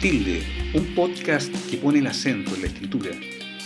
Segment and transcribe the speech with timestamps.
[0.00, 0.42] Tilde,
[0.74, 3.10] un podcast que pone el acento en la escritura,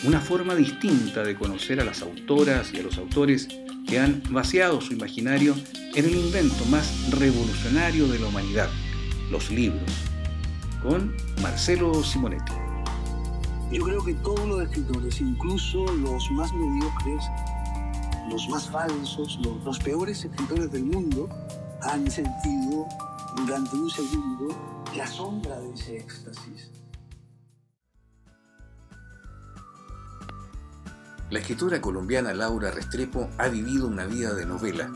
[0.02, 3.46] una forma distinta de conocer a las autoras y a los autores
[3.86, 5.54] que han vaciado su imaginario
[5.94, 8.68] en el invento más revolucionario de la humanidad,
[9.30, 9.88] los libros,
[10.82, 12.52] con Marcelo Simonetti.
[13.70, 17.24] Yo creo que todos los escritores, incluso los más mediocres,
[18.28, 21.28] los más falsos, los, los peores escritores del mundo,
[21.82, 22.88] han sentido
[23.36, 26.70] durante un segundo la sombra de ese éxtasis.
[31.30, 34.88] La escritora colombiana Laura Restrepo ha vivido una vida de novela.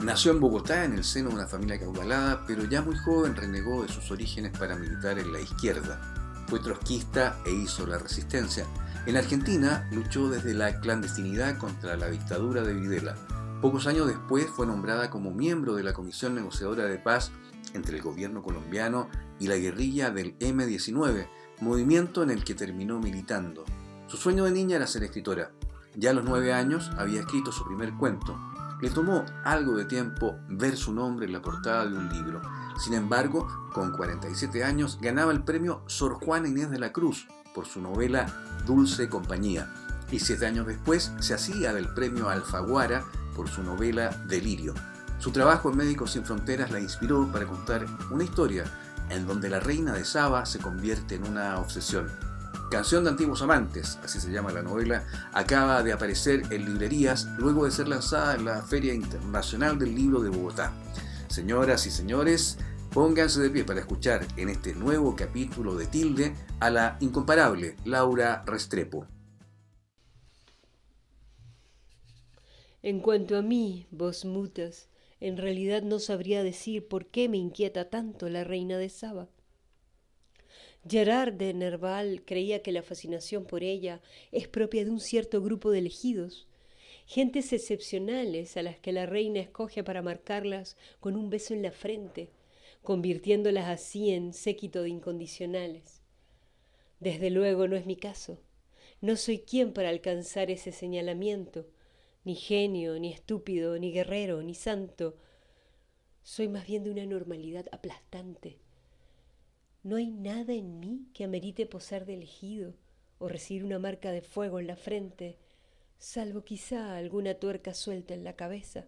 [0.00, 3.82] Nació en Bogotá en el seno de una familia caudalada, pero ya muy joven renegó
[3.82, 6.00] de sus orígenes paramilitares en la izquierda.
[6.48, 8.66] Fue trotskista e hizo la resistencia.
[9.06, 13.14] En Argentina luchó desde la clandestinidad contra la dictadura de Videla.
[13.60, 17.30] Pocos años después fue nombrada como miembro de la Comisión Negociadora de Paz
[17.72, 19.08] entre el gobierno colombiano
[19.40, 21.28] y la guerrilla del M-19,
[21.60, 23.64] movimiento en el que terminó militando.
[24.06, 25.50] Su sueño de niña era ser escritora.
[25.96, 28.38] Ya a los nueve años había escrito su primer cuento.
[28.80, 32.42] Le tomó algo de tiempo ver su nombre en la portada de un libro.
[32.78, 37.66] Sin embargo, con 47 años ganaba el premio Sor Juana Inés de la Cruz por
[37.66, 38.26] su novela
[38.66, 39.72] Dulce Compañía.
[40.10, 44.74] Y siete años después se hacía del premio Alfaguara por su novela Delirio.
[45.24, 48.64] Su trabajo en Médicos Sin Fronteras la inspiró para contar una historia
[49.08, 52.12] en donde la reina de Saba se convierte en una obsesión.
[52.70, 57.64] Canción de Antiguos Amantes, así se llama la novela, acaba de aparecer en librerías luego
[57.64, 60.74] de ser lanzada en la Feria Internacional del Libro de Bogotá.
[61.28, 62.58] Señoras y señores,
[62.92, 68.42] pónganse de pie para escuchar en este nuevo capítulo de Tilde a la incomparable Laura
[68.44, 69.06] Restrepo.
[72.82, 77.88] En cuanto a mí, vos mutas, en realidad no sabría decir por qué me inquieta
[77.88, 79.28] tanto la reina de Saba.
[80.86, 85.70] Gerard de Nerval creía que la fascinación por ella es propia de un cierto grupo
[85.70, 86.46] de elegidos,
[87.06, 91.72] gentes excepcionales a las que la reina escoge para marcarlas con un beso en la
[91.72, 92.30] frente,
[92.82, 96.02] convirtiéndolas así en séquito de incondicionales.
[97.00, 98.38] Desde luego no es mi caso.
[99.00, 101.66] No soy quien para alcanzar ese señalamiento,
[102.24, 105.16] ni genio, ni estúpido, ni guerrero, ni santo.
[106.22, 108.58] Soy más bien de una normalidad aplastante.
[109.82, 112.74] No hay nada en mí que amerite posar de elegido
[113.18, 115.36] o recibir una marca de fuego en la frente,
[115.98, 118.86] salvo quizá alguna tuerca suelta en la cabeza.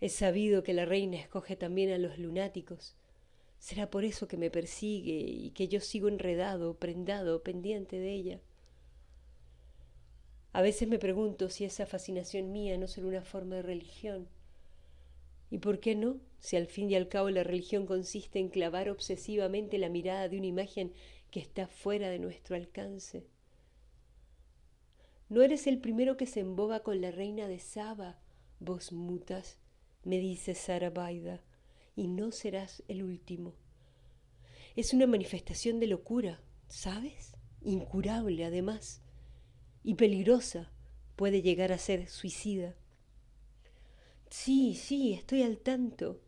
[0.00, 2.94] He sabido que la reina escoge también a los lunáticos.
[3.58, 8.40] Será por eso que me persigue y que yo sigo enredado, prendado, pendiente de ella.
[10.54, 14.28] A veces me pregunto si esa fascinación mía no será una forma de religión.
[15.50, 16.20] ¿Y por qué no?
[16.38, 20.38] Si al fin y al cabo la religión consiste en clavar obsesivamente la mirada de
[20.38, 20.92] una imagen
[21.32, 23.26] que está fuera de nuestro alcance.
[25.28, 28.20] No eres el primero que se emboba con la reina de Saba,
[28.60, 29.58] vos mutas,
[30.04, 31.42] me dice Sarabaida,
[31.96, 33.54] y no serás el último.
[34.76, 37.34] Es una manifestación de locura, ¿sabes?
[37.60, 39.03] Incurable, además
[39.84, 40.72] y peligrosa,
[41.14, 42.74] puede llegar a ser suicida.
[44.30, 46.20] Sí, sí, estoy al tanto.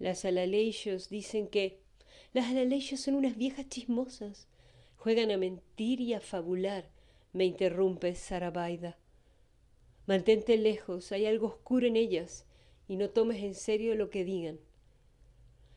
[0.00, 1.80] Las alaleyos dicen que
[2.32, 4.48] las alaleyos son unas viejas chismosas.
[4.96, 6.90] Juegan a mentir y a fabular,
[7.32, 8.98] me interrumpe Sarabaida.
[10.06, 12.46] Mantente lejos, hay algo oscuro en ellas,
[12.88, 14.58] y no tomes en serio lo que digan.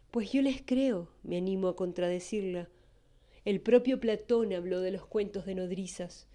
[0.10, 2.70] Pues yo les creo, me animo a contradecirla.
[3.44, 6.31] El propio Platón habló de los cuentos de nodrizas.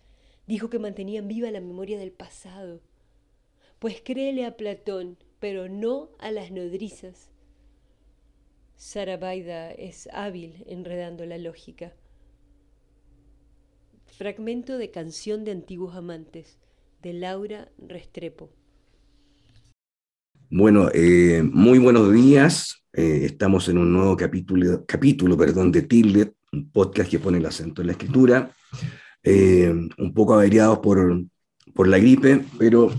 [0.46, 2.80] Dijo que mantenían viva la memoria del pasado.
[3.78, 7.30] Pues créele a Platón, pero no a las nodrizas.
[8.76, 11.94] Sarabaida es hábil enredando la lógica.
[14.06, 16.58] Fragmento de Canción de Antiguos Amantes,
[17.02, 18.50] de Laura Restrepo.
[20.48, 22.84] Bueno, eh, muy buenos días.
[22.92, 27.46] Eh, estamos en un nuevo capítulo, capítulo perdón, de Tilde, un podcast que pone el
[27.46, 28.54] acento en la escritura.
[29.28, 29.68] Eh,
[29.98, 31.20] un poco averiados por,
[31.74, 32.92] por la gripe, pero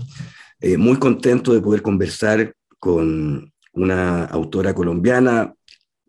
[0.60, 5.54] eh, muy contento de poder conversar con una autora colombiana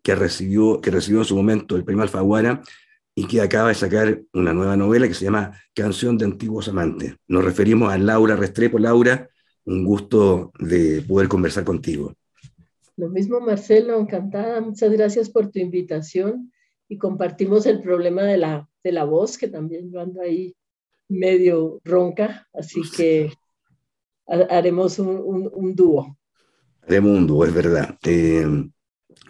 [0.04, 2.62] que recibió, que recibió en su momento el premio Alfaguara
[3.16, 7.16] y que acaba de sacar una nueva novela que se llama Canción de Antiguos Amantes.
[7.30, 8.78] Nos referimos a Laura Restrepo.
[8.78, 9.30] Laura,
[9.64, 12.14] un gusto de poder conversar contigo.
[12.98, 14.60] Lo mismo, Marcelo, encantada.
[14.60, 16.52] Muchas gracias por tu invitación
[16.90, 20.56] y compartimos el problema de la de la voz, que también yo ando ahí
[21.08, 23.32] medio ronca, así que
[24.28, 26.18] haremos un, un, dúo.
[26.84, 27.98] Haremos un dúo, es verdad.
[28.04, 28.46] Eh,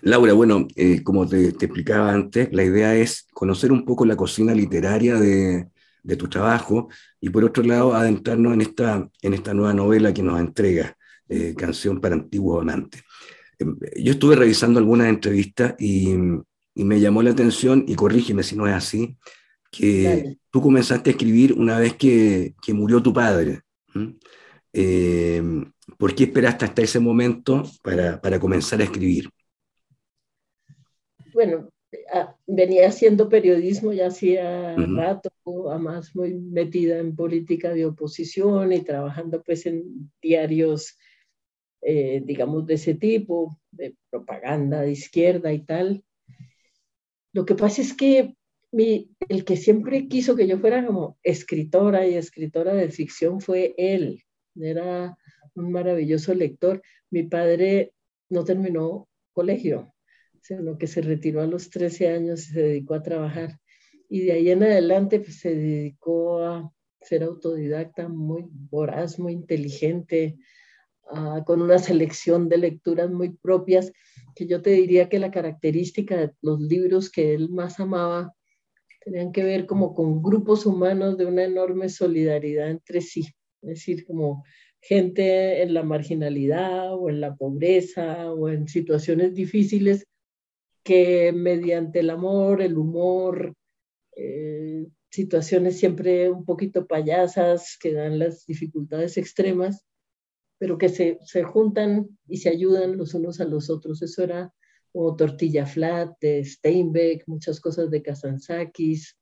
[0.02, 4.54] Laura, bueno, eh, como te, explicaba antes, la idea es conocer un poco la cocina
[4.54, 5.68] literaria de,
[6.18, 6.90] tu trabajo
[7.22, 10.98] y por otro lado adentrarnos en esta, en esta nueva novela que nos entrega,
[11.28, 13.04] eh, Canción para Antiguos Amantes.
[13.60, 16.16] Em, yo estuve revisando algunas entrevistas y,
[16.84, 19.18] me llamó la atención, y corrígeme si no es así,
[19.72, 23.62] que tú comenzaste a escribir una vez que, murió tu padre.
[24.74, 29.30] Em, ¿Por qué esperaste hasta ese momento para, para comenzar a escribir?
[31.34, 31.70] bueno,
[32.48, 35.30] venía haciendo periodismo ya hacía rato,
[35.70, 40.98] además muy metida en política de oposición y trabajando pues en diarios,
[41.82, 46.04] eh, digamos, de ese tipo, de propaganda de izquierda y tal.
[47.39, 48.36] Lo que pasa es que
[48.74, 54.25] el que siempre quiso que yo fuera como escritora y escritora de ficción fue él.
[54.57, 55.18] Era
[55.56, 56.81] un maravilloso lector.
[57.09, 57.94] Mi padre
[58.27, 59.95] no terminó colegio,
[60.41, 63.57] sino que se retiró a los 13 años y se dedicó a trabajar.
[64.09, 66.69] Y de ahí en adelante pues, se dedicó a
[67.00, 70.36] ser autodidacta, muy voraz, muy inteligente,
[71.10, 73.92] ah, con una selección de lecturas muy propias,
[74.36, 78.34] que yo te diría que la característica de los libros que él más amaba
[79.02, 83.22] tenían que ver como con grupos humanos de una enorme solidaridad entre sí,
[83.62, 84.44] es decir, como
[84.82, 90.06] gente en la marginalidad o en la pobreza o en situaciones difíciles
[90.84, 93.54] que mediante el amor, el humor,
[94.16, 99.86] eh, situaciones siempre un poquito payasas que dan las dificultades extremas,
[100.60, 104.02] pero que se, se, juntan y se ayudan los unos a los otros.
[104.02, 104.54] Eso era
[104.92, 109.18] como Tortilla Flat de Steinbeck, muchas cosas de Kazantzakis,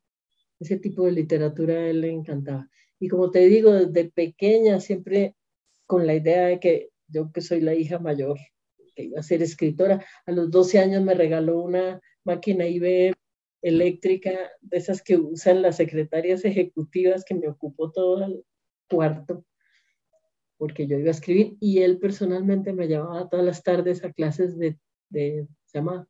[0.59, 2.67] ese tipo de literatura a él le encantaba.
[2.99, 5.35] Y como te digo, desde pequeña siempre
[5.85, 8.37] con la idea de que yo que soy la hija mayor,
[8.95, 10.03] que iba a ser escritora.
[10.25, 13.13] A los 12 años me regaló una máquina IBM
[13.61, 14.31] eléctrica,
[14.61, 18.43] de esas que usan las secretarias ejecutivas, que me ocupó todo el
[18.89, 19.45] cuarto,
[20.57, 24.57] porque yo iba a escribir, y él personalmente me llevaba todas las tardes a clases
[24.57, 26.07] de, de se llama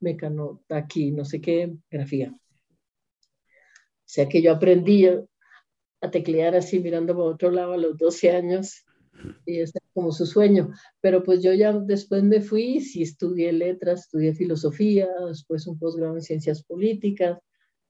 [0.00, 2.30] mecano, aquí, no sé qué, grafía.
[2.30, 8.30] O sea que yo aprendí a teclear así mirando por otro lado a los 12
[8.30, 8.84] años
[9.44, 10.70] y ese es como su sueño.
[11.00, 16.14] Pero pues yo ya después me fui, sí estudié letras, estudié filosofía, después un posgrado
[16.14, 17.38] en ciencias políticas,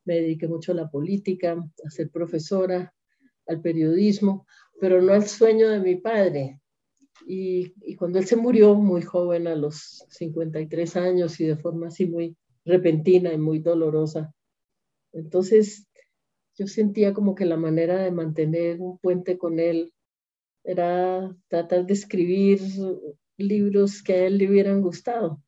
[0.05, 2.95] me dediqué mucho a la política, a ser profesora,
[3.47, 4.47] al periodismo,
[4.81, 6.61] pero no al sueño de mi padre.
[7.27, 12.07] Y, cuando él se murió muy joven, a los 53 años y de forma así
[12.07, 14.33] muy repentina y muy dolorosa,
[15.13, 15.89] entonces
[16.57, 19.93] yo sentía como que la manera de mantener un puente con él
[20.65, 22.61] era tratar de escribir
[23.37, 25.43] libros que a él le hubieran gustado.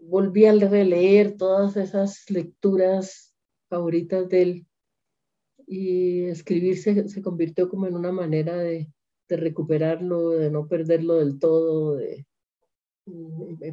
[0.00, 3.34] volví a releer todas esas lecturas
[3.68, 4.66] favoritas de él
[5.72, 8.90] y escribir se, convirtió como en una manera de,
[9.28, 11.94] recuperarlo, de no perderlo del todo.
[11.94, 12.26] De,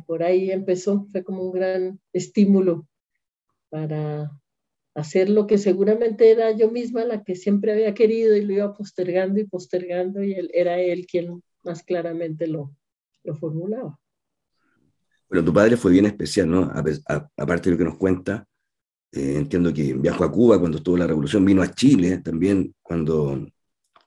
[0.06, 2.88] por ahí empezó, fue como un gran estímulo
[3.70, 4.32] para,
[4.94, 8.74] hacer lo que seguramente era yo misma la que siempre había querido y lo iba
[8.74, 12.76] postergando y postergando y él, era él quien más claramente lo,
[13.24, 14.00] lo formulaba.
[15.30, 16.72] Bueno, tu padre fue bien especial, ¿no?
[17.38, 18.48] aparte de lo que nos cuenta,
[19.12, 23.48] eh, entiendo que viajó a Cuba cuando estuvo la revolución, vino a Chile también cuando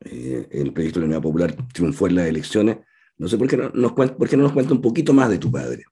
[0.05, 2.79] eh, el proyecto de la Unidad Popular triunfó en las elecciones.
[3.19, 5.29] No sé por qué no, nos cuenta, por qué no nos cuenta un poquito más
[5.31, 5.85] de tu padre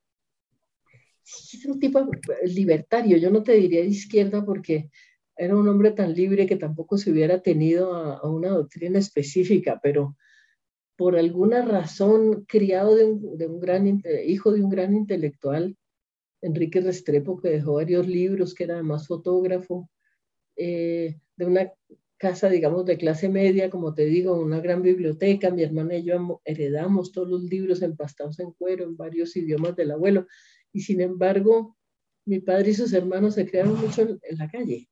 [1.55, 2.07] es un tipo
[2.45, 4.91] libertario, yo no te diría de izquierda porque
[5.37, 10.17] era un hombre tan libre que tampoco se hubiera tenido a, una doctrina específica, pero
[10.97, 15.77] por alguna razón criado de un, gran hijo de un gran intelectual,
[16.41, 19.91] Enrique Restrepo, que dejó varios libros, que era además fotógrafo,
[20.57, 21.73] eh, de una
[22.19, 25.51] casa, digamos, de clase media, como te digo, una gran biblioteca.
[25.51, 29.93] Mi hermana y yo heredamos todos los libros empastados en cuero en varios idiomas del
[29.93, 30.27] abuelo
[30.73, 31.77] y sin embargo
[32.27, 34.89] mi padre y sus hermanos se crearon mucho en, la calle.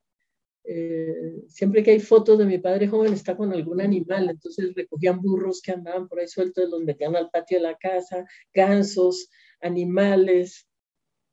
[0.64, 5.20] Eh, siempre que hay fotos de mi padre joven está con algún animal, entonces recogían
[5.20, 8.24] burros que andaban por ahí sueltos, los metían al patio de la casa,
[8.54, 9.28] gansos,
[9.60, 10.66] animales.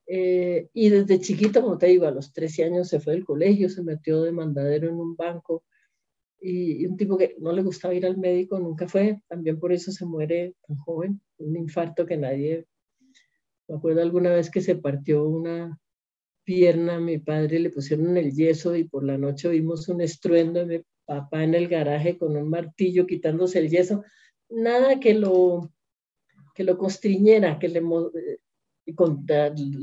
[0.07, 3.69] Eh, y desde chiquito, como te digo, a los 13 años se fue del colegio,
[3.69, 5.63] se metió de mandadero en un banco
[6.41, 9.91] y, un tipo que no le gustaba ir al médico, nunca fue, también por eso
[9.91, 12.67] se muere tan joven, un infarto que nadie
[13.67, 15.79] me acuerdo alguna vez que se partió una
[16.43, 20.79] pierna, mi padre le pusieron el yeso y por la noche vimos un estruendo de
[20.79, 24.03] mi papá en el garaje con un martillo quitándose el yeso.
[24.50, 25.72] Nada que lo,
[26.53, 27.81] que lo constriñera, que le,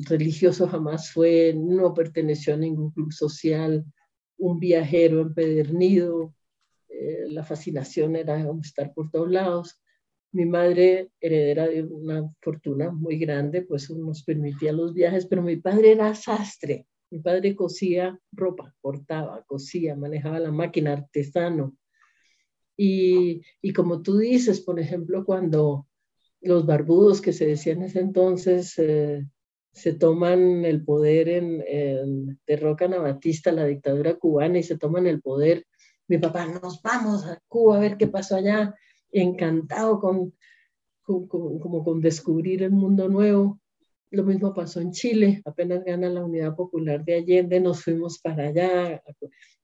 [0.09, 3.85] religioso jamás fue, no perteneció a ningún club social,
[4.39, 6.35] un viajero empedernido,
[6.89, 9.81] eh, la fascinación era estar por todos lados.
[10.33, 15.57] Mi madre, heredera de una fortuna muy grande, pues nos permitía los viajes, pero mi
[15.57, 16.87] padre era sastre.
[17.11, 21.77] Mi padre cosía ropa, cortaba, cosía, manejaba la máquina, artesano.
[22.77, 25.87] Y, y como tú dices, por ejemplo, cuando
[26.41, 29.27] los barbudos que se decían en ese entonces eh,
[29.73, 35.07] se toman el poder en, en, derrocan a Batista, la dictadura cubana, y se toman
[35.07, 35.67] el poder.
[36.09, 38.75] Mi papá, nos vamos a Cuba a ver qué pasó allá,
[39.13, 40.35] encantado con,
[41.03, 43.61] como con descubrir el mundo nuevo.
[44.11, 48.49] Lo mismo pasó en Chile, apenas gana la Unidad Popular de Allende, nos fuimos para
[48.49, 49.01] allá,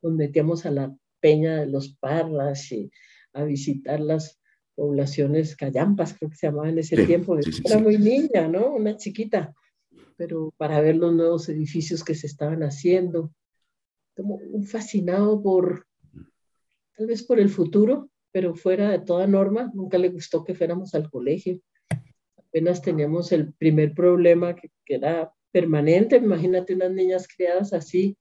[0.02, 2.90] nos metíamos a la peña de los Parras y
[3.32, 4.38] a visitar las
[4.76, 7.36] poblaciones callampas, creo que se llamaban en ese tiempo.
[7.64, 8.74] Era muy niña, ¿no?
[8.74, 9.52] Una chiquita,
[10.16, 13.32] pero para ver los nuevos edificios que se estaban haciendo.
[14.14, 15.86] Como un fascinado por,
[16.96, 19.72] tal vez por el futuro, pero fuera de toda norma.
[19.74, 21.60] Nunca le gustó que fuéramos al colegio.
[22.36, 26.16] Apenas teníamos el primer problema que, que era permanente.
[26.16, 28.16] Imagínate unas niñas criadas así,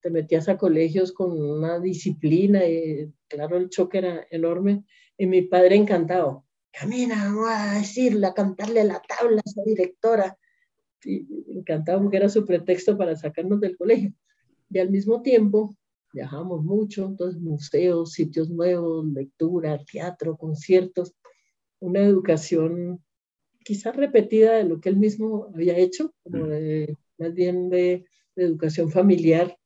[0.00, 4.84] te metías a colegios con una disciplina y claro, el choque era enorme
[5.18, 10.38] y mi padre encantado, camina, vamos a decirle, a cantarle la tabla a esa directora.
[11.04, 11.26] Y
[11.58, 14.12] encantado porque era su pretexto para sacarnos del colegio.
[14.70, 15.76] Y al mismo tiempo
[16.12, 21.14] viajamos mucho, entonces museos, sitios nuevos, lectura, teatro, conciertos,
[21.80, 23.02] una educación
[23.64, 28.04] quizás repetida de lo que él mismo había hecho, como de, más bien de,
[28.36, 29.58] de educación familiar.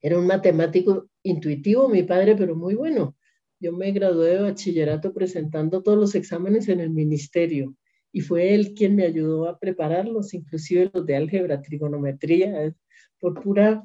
[0.00, 3.16] Era un matemático intuitivo, mi padre, pero muy bueno.
[3.60, 7.74] Yo me gradué de bachillerato presentando todos los exámenes en el ministerio
[8.12, 12.74] y fue él quien me ayudó a prepararlos, inclusive los de álgebra, trigonometría,
[13.18, 13.82] por pura,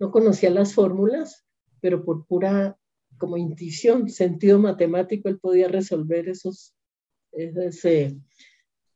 [0.00, 1.46] no conocía las fórmulas,
[1.80, 2.76] pero por pura
[3.18, 6.74] como intuición, sentido matemático, él podía resolver esos,
[7.32, 8.18] ese,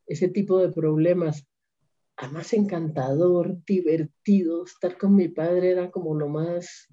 [0.05, 1.45] ese tipo de problemas.
[2.17, 6.89] Además, encantador, divertido, estar con mi padre era como lo más,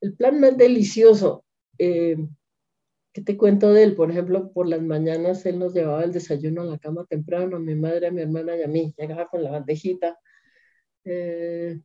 [0.00, 1.44] el plan más delicioso.
[1.78, 2.16] Eh,
[3.12, 3.94] ¿Qué te cuento de él?
[3.94, 7.60] Por ejemplo, por las mañanas él nos llevaba el desayuno a la cama temprano, a
[7.60, 8.92] mi madre, a mi hermana y a mí.
[8.98, 10.18] Llegaba con la bandejita.
[11.04, 11.78] Eh,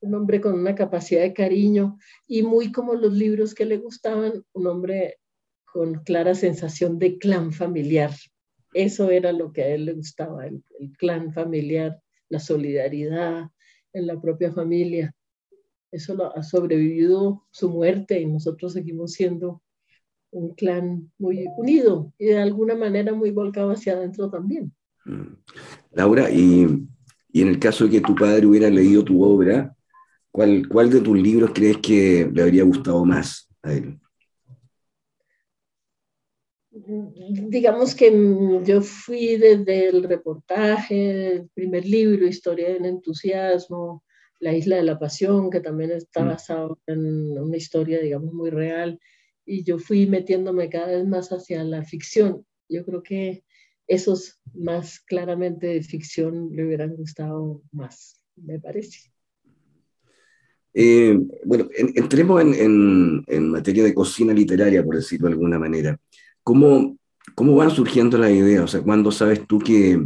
[0.00, 4.44] un hombre con una capacidad de cariño y muy como los libros que le gustaban,
[4.52, 5.18] un hombre
[5.64, 8.12] con clara sensación de clan familiar.
[8.72, 13.50] Eso era lo que a él le gustaba, el, el clan familiar, la solidaridad
[13.92, 15.14] en la propia familia
[15.92, 19.62] eso lo ha sobrevivido su muerte y nosotros seguimos siendo
[20.30, 24.72] un clan muy unido y de alguna manera muy volcado hacia adentro también.
[25.04, 25.34] Mm.
[25.92, 26.86] Laura, y,
[27.32, 29.74] y, en el caso de que tu padre hubiera leído tu obra,
[30.30, 33.98] ¿cuál, ¿cuál de tus libros crees que le habría gustado más a él?
[36.70, 38.10] Digamos que
[38.64, 44.04] yo fui desde el reportaje, el primer libro, Historia del Entusiasmo,
[44.40, 46.28] la Isla de la Pasión, que también está mm.
[46.28, 48.98] basado en una historia, digamos, muy real.
[49.44, 52.44] Y yo fui metiéndome cada vez más hacia la ficción.
[52.68, 53.44] Yo creo que
[53.86, 59.10] esos más claramente de ficción le hubieran gustado más, me parece.
[60.72, 65.98] Eh, bueno, entremos en, en, materia de cocina literaria, por decirlo de alguna manera.
[66.44, 66.96] ¿Cómo,
[67.34, 68.62] ¿Cómo van surgiendo las ideas?
[68.62, 70.00] O sea, ¿cuándo sabes tú que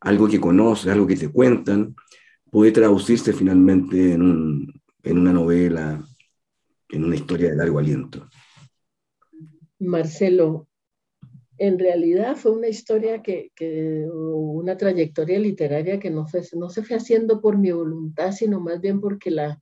[0.00, 1.96] algo que conoces, algo que te cuentan,
[2.54, 6.06] puede traducirse finalmente en, un, en una novela,
[6.88, 8.28] en una historia de largo aliento.
[9.80, 10.68] Marcelo,
[11.58, 16.84] en realidad fue una historia que, que una trayectoria literaria que no, fue, no se
[16.84, 19.60] fue haciendo por mi voluntad, sino más bien porque la,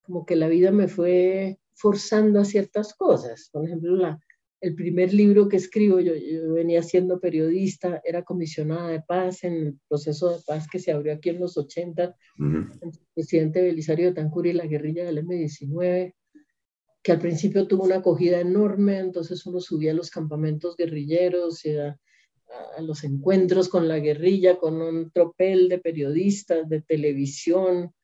[0.00, 3.50] como que la vida me fue forzando a ciertas cosas.
[3.52, 4.20] Por ejemplo, la,
[4.60, 6.12] el primer libro que escribo, yo,
[6.52, 11.14] venía siendo periodista, era comisionada de paz en el proceso de paz que se abrió
[11.14, 16.14] aquí en los 80, el presidente Belisario Tancur y la guerrilla del M-19,
[17.02, 21.76] que al principio tuvo una acogida enorme, entonces uno subía a los campamentos guerrilleros y
[21.76, 21.98] a,
[22.76, 27.94] a los encuentros con la guerrilla, con un tropel de periodistas, de televisión,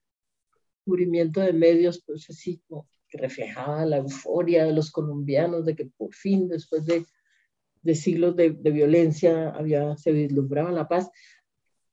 [0.86, 6.14] cubrimiento de medios, pues así, como reflejaba la euforia de los colombianos de que por
[6.14, 7.04] fin, después de,
[7.94, 11.10] siglos de, de, violencia, había, se vislumbraba la paz.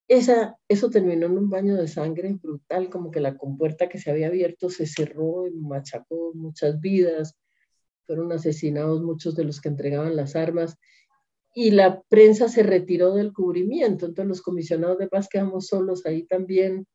[0.08, 4.12] Esa, eso terminó en un baño de sangre brutal, como que la compuerta que se
[4.12, 7.38] había abierto se cerró y machacó muchas vidas,
[8.06, 10.78] fueron asesinados muchos de los que entregaban las armas.
[11.56, 16.24] y la prensa se retiró del cubrimiento, entonces los comisionados de paz quedamos solos ahí
[16.24, 16.88] también,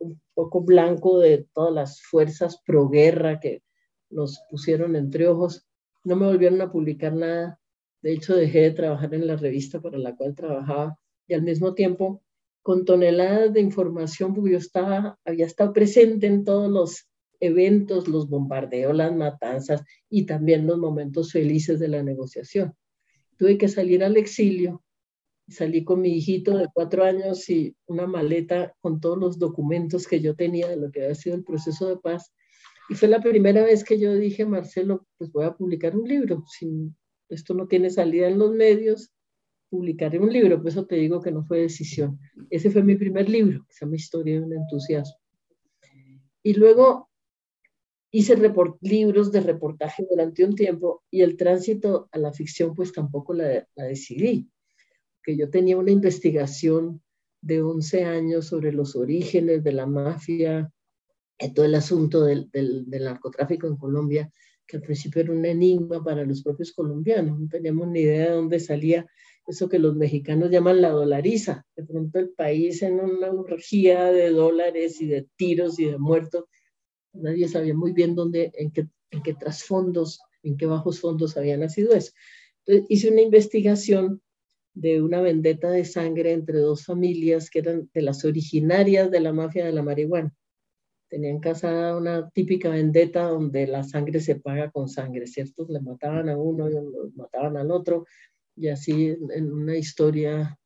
[0.00, 3.62] un poco blanco de todas las fuerzas pro guerra que
[4.10, 5.66] nos pusieron entre ojos.
[6.04, 7.60] No me volvieron a publicar nada.
[8.02, 11.74] De hecho, dejé de trabajar en la revista para la cual trabajaba y al mismo
[11.74, 12.22] tiempo
[12.62, 17.08] con toneladas de información, porque yo estaba, había estado presente en todos los
[17.40, 22.74] eventos, los bombardeos, las matanzas y también los momentos felices de la negociación.
[23.36, 24.84] Tuve que salir al exilio,
[25.48, 30.20] salí con mi hijito de cuatro años y una maleta con todos los documentos que
[30.20, 32.32] yo tenía de lo que había sido el proceso de paz.
[32.88, 36.44] Y fue la primera vez que yo dije, Marcelo, pues voy a publicar un libro.
[36.46, 36.90] Si
[37.28, 39.12] esto no tiene salida en los medios,
[39.70, 40.58] publicaré un libro.
[40.58, 42.18] Por eso te digo que no fue decisión.
[42.50, 45.16] Ese fue mi primer libro, que se llama Historia de un entusiasmo.
[46.42, 47.08] Y luego
[48.10, 48.36] hice
[48.82, 53.66] libros de reportaje durante un tiempo y el tránsito a la ficción pues tampoco la,
[53.74, 54.50] decidí,
[55.22, 57.02] que yo tenía una investigación
[57.40, 60.70] de 11 años sobre los orígenes de la mafia,
[61.38, 64.30] y todo el asunto del, del, narcotráfico en Colombia,
[64.66, 68.36] que al principio era un enigma para los propios colombianos, no teníamos ni idea de
[68.36, 69.06] dónde salía
[69.46, 71.66] eso que los mexicanos llaman la dolariza.
[71.74, 76.44] De pronto el país en una orgía de dólares y de tiros y de muertos
[77.12, 81.56] nadie sabía muy bien dónde, en qué, en qué trasfondos, en qué bajos fondos había
[81.56, 82.12] nacido eso.
[82.64, 84.22] Entonces hice una investigación
[84.74, 89.32] de una vendetta de sangre entre dos familias que eran de las originarias de la
[89.32, 90.34] mafia de la marihuana.
[91.08, 95.66] Tenían casada una típica vendetta donde la sangre se paga con sangre, ¿cierto?
[95.68, 98.06] Le mataban a uno y los mataban al otro,
[98.56, 100.58] y así en una historia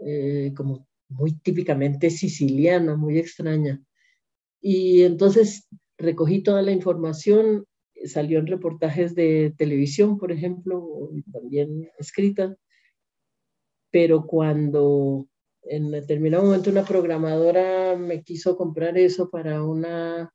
[0.00, 3.82] eh, como muy típicamente siciliana, muy extraña.
[4.60, 5.68] Y entonces
[5.98, 7.66] recogí toda la información,
[8.06, 12.56] salió en reportajes de televisión, por ejemplo, también escrita,
[13.92, 15.28] pero cuando
[15.62, 20.34] en determinado momento una programadora me quiso comprar eso para una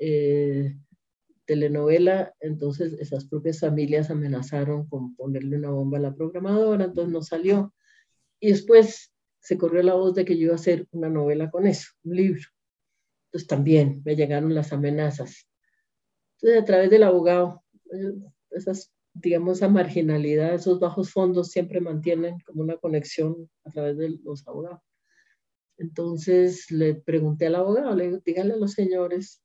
[0.00, 0.74] eh,
[1.44, 7.22] telenovela, entonces esas propias familias amenazaron con ponerle una bomba a la programadora, entonces no
[7.22, 7.74] salió.
[8.40, 11.66] Y después se corrió la voz de que yo iba a hacer una novela con
[11.66, 12.42] eso, un libro.
[13.26, 15.46] Entonces también me llegaron las amenazas.
[16.36, 18.14] Entonces a través del abogado, eh,
[18.50, 24.18] esas, digamos, esa marginalidad, esos bajos fondos siempre mantienen como una conexión a través de
[24.22, 24.80] los abogados.
[25.78, 29.42] Entonces le pregunté al abogado, le digo, díganle a los señores,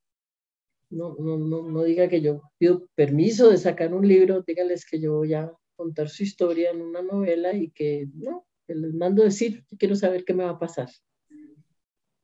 [0.89, 4.99] no, no, no, no diga que yo pido permiso de sacar un libro, díganles que
[4.99, 9.23] yo voy a contar su historia en una novela y que no, que les mando
[9.23, 10.89] decir, quiero saber qué me va a pasar.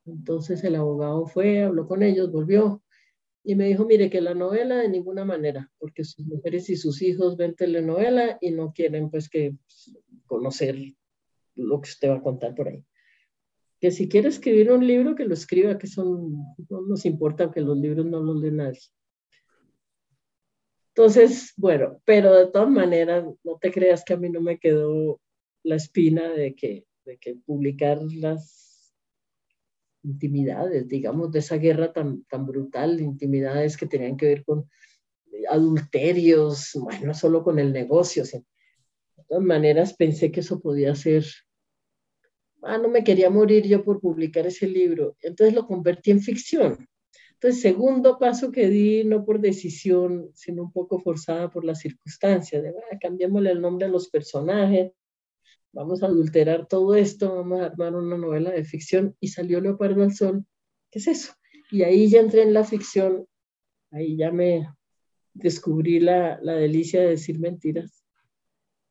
[0.05, 2.81] Entonces el abogado fue, habló con ellos, volvió
[3.43, 7.01] y me dijo, mire que la novela de ninguna manera, porque sus mujeres y sus
[7.01, 9.55] hijos ven telenovela y no quieren pues que
[10.25, 10.77] conocer
[11.55, 12.85] lo que usted va a contar por ahí.
[13.79, 16.33] Que si quiere escribir un libro, que lo escriba, que son,
[16.69, 18.79] no nos importa que los libros no los lee nadie.
[20.89, 25.21] Entonces, bueno, pero de todas maneras, no te creas que a mí no me quedó
[25.63, 28.58] la espina de que, de que publicar las
[30.03, 34.69] intimidades, digamos, de esa guerra tan, tan brutal, intimidades que tenían que ver con
[35.49, 38.23] adulterios, bueno, no solo con el negocio.
[38.23, 38.43] de
[39.27, 41.25] todas maneras, pensé que eso podía ser,
[42.61, 46.87] ah, no me quería morir yo por publicar ese libro, entonces lo convertí en ficción.
[47.33, 52.61] Entonces, segundo paso que di, no por decisión, sino un poco forzada por las circunstancias,
[52.61, 54.91] de, ah, cambiémosle el nombre a los personajes,
[55.71, 60.03] vamos a adulterar todo esto, vamos a armar una novela de ficción y salió Leopardo
[60.03, 60.45] al Sol.
[60.91, 61.33] ¿Qué es eso?
[61.71, 63.27] Y ahí ya entré en la ficción,
[63.91, 64.67] ahí ya me
[65.33, 68.03] descubrí la, la delicia de decir mentiras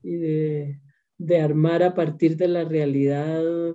[0.02, 0.80] y de,
[1.18, 3.74] de armar a partir de la realidad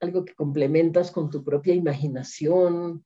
[0.00, 3.04] algo que complementas con tu propia imaginación,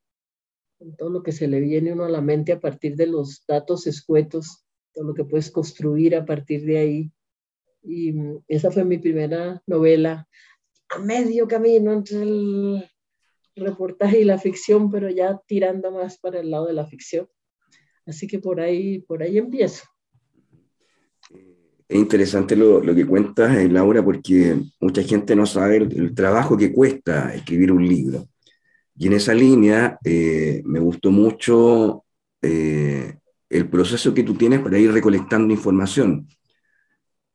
[0.79, 3.45] con todo lo que se le viene uno a la mente a partir de los
[3.47, 7.13] datos escuetos, todo lo que puedes construir a partir de ahí
[7.87, 8.15] y
[8.49, 10.29] esa fue mi primera novela,
[10.89, 12.89] a medio camino entre el
[13.55, 17.29] reportaje y la ficción, pero ya tirando más para el lado de la ficción.
[18.07, 19.85] Así que por ahí, por ahí empiezo.
[21.89, 26.57] Es interesante lo, lo que cuentas, eh, Laura, porque mucha gente no sabe el, trabajo
[26.57, 28.29] que cuesta escribir un libro.
[28.97, 32.05] Y en esa línea eh, me gustó mucho
[32.43, 33.19] eh,
[33.49, 36.27] el proceso que tú tienes para ir recolectando información.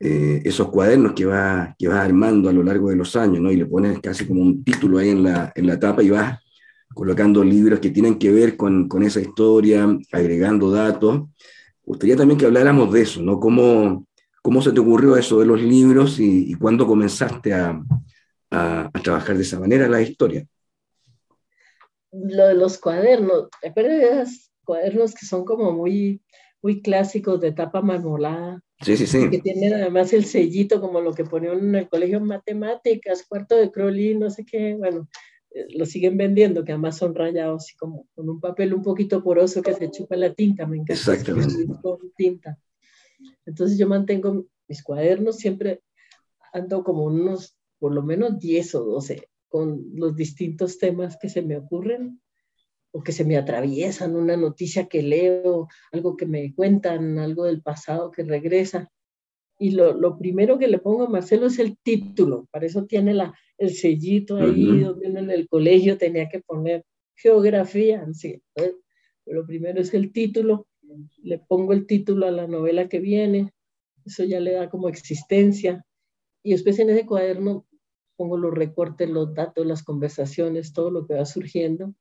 [0.04, 3.52] Eh, esos cuadernos que vas que va armando a lo largo de los años.
[3.52, 6.40] Y le pones casi como un título ahí en la, en la tapa y vas
[6.92, 11.28] colocando libros que tienen que ver con, con esa historia, agregando datos.
[11.84, 13.38] Gustaría también que habláramos de eso, ¿no?
[13.38, 14.06] Cómo,
[14.42, 17.80] ¿Cómo se te ocurrió eso de los libros y, cuándo comenzaste a,
[18.50, 20.44] a, trabajar de esa manera la historia?
[22.10, 26.21] Lo de los cuadernos, ¿te acuerdas esos cuadernos que son como muy,
[26.62, 28.62] muy clásicos de tapa marmolada?
[28.80, 29.28] Sí, sí, sí.
[29.30, 33.70] Que tienen además el sellito como lo que ponían en el colegio matemáticas, cuarto de
[33.70, 35.08] Crowley, no sé qué, bueno,
[35.50, 39.22] eh, lo siguen vendiendo, que además son rayados así como con un papel un poquito
[39.22, 40.94] poroso que se chupa la tinta, me encanta.
[40.94, 41.54] Exactamente.
[41.82, 42.58] Con tinta.
[43.44, 45.82] Entonces yo mantengo mis cuadernos, siempre
[46.52, 51.42] ando como unos, por lo menos 10 o 12, con los distintos temas que se
[51.42, 52.21] me ocurren
[52.92, 57.62] o que se me atraviesan, una noticia que leo, algo que me cuentan, algo del
[57.62, 58.90] pasado que regresa.
[59.58, 63.14] Y lo, lo primero que le pongo a Marcelo es el título, para eso tiene
[63.14, 68.42] la, el sellito ahí, donde en el colegio tenía que poner geografía, sí.
[69.26, 70.66] Lo primero es el título,
[71.22, 73.52] le pongo el título a la novela que viene,
[74.04, 75.84] eso ya le da como existencia.
[76.42, 77.66] Y después en ese cuaderno
[78.16, 81.94] pongo los recortes, los datos, las conversaciones, todo lo que va surgiendo.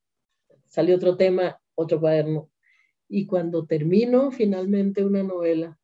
[0.72, 2.50] Sale otro tema, otro cuaderno.
[3.10, 5.78] Y cuando termino finalmente una novela,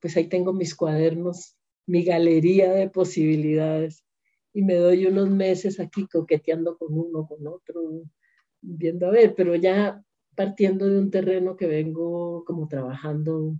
[0.00, 1.56] pues ahí tengo mis cuadernos,
[1.86, 4.04] mi galería de posibilidades.
[4.52, 8.04] Y me doy unos meses aquí coqueteando con uno, con otro,
[8.60, 10.00] viendo a ver, pero ya
[10.36, 13.56] partiendo de un terreno que vengo como trabajando,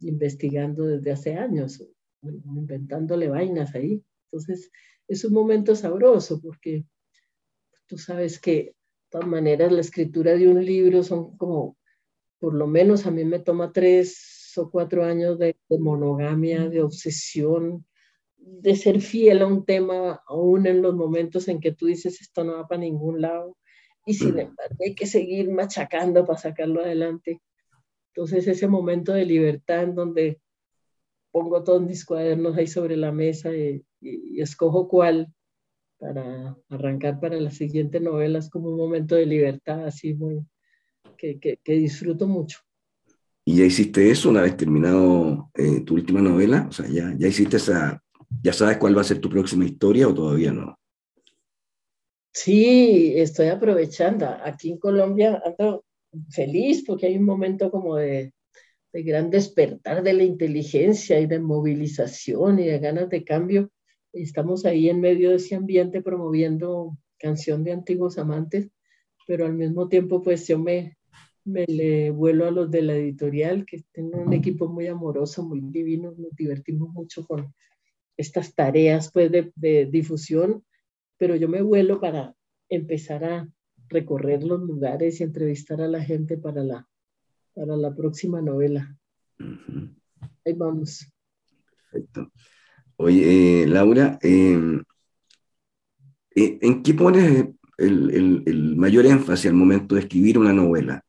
[0.00, 1.82] investigando desde hace años,
[2.20, 4.04] inventándole vainas ahí.
[4.26, 4.70] Entonces,
[5.08, 6.84] es un momento sabroso porque
[7.86, 8.74] tú sabes que
[9.12, 11.76] todas maneras la escritura de un libro son como,
[12.40, 16.82] por lo menos a mí me toma tres o cuatro años de, de monogamia, de
[16.82, 17.86] obsesión,
[18.36, 22.42] de ser fiel a un tema, aún en los momentos en que tú dices esto
[22.42, 23.56] no va para ningún lado
[24.04, 27.40] y sin embargo hay que seguir machacando para sacarlo adelante.
[28.08, 30.40] Entonces ese momento de libertad en donde
[31.30, 33.84] pongo todos mis cuadernos ahí sobre la mesa y,
[34.40, 35.32] escojo cuál
[36.02, 40.44] para arrancar para la siguiente novela es como un momento de libertad así muy
[41.16, 42.58] que, que, disfruto mucho.
[43.44, 46.66] ¿Y ya hiciste eso una vez terminado eh, tu última novela?
[46.68, 48.02] O sea, ya, ya hiciste esa,
[48.42, 50.76] ya sabes cuál va a ser tu próxima historia o todavía no?
[52.32, 54.26] Sí, estoy aprovechando.
[54.26, 55.84] Aquí en Colombia ando
[56.30, 58.32] feliz porque hay un momento como de,
[58.92, 63.70] gran despertar de la inteligencia y de movilización y de ganas de cambio.
[64.12, 68.70] Estamos ahí en medio de ese ambiente promoviendo canción de antiguos amantes,
[69.26, 70.98] pero al mismo tiempo pues yo me,
[71.44, 75.60] me le vuelo a los de la editorial, que tienen un equipo muy amoroso, muy
[75.60, 77.54] divino, nos divertimos mucho con
[78.16, 80.64] estas tareas pues de, de difusión
[81.22, 82.34] pero yo me vuelo para
[82.68, 83.48] empezar a
[83.88, 86.88] recorrer los lugares y entrevistar a la gente para la,
[87.54, 88.98] para la próxima novela.
[90.44, 91.06] Ahí vamos.
[91.92, 92.32] Perfecto.
[93.02, 94.80] Oye, eh, Laura, em,
[96.36, 101.04] eh, ¿en qué pones el, el, mayor énfasis al momento de escribir una novela?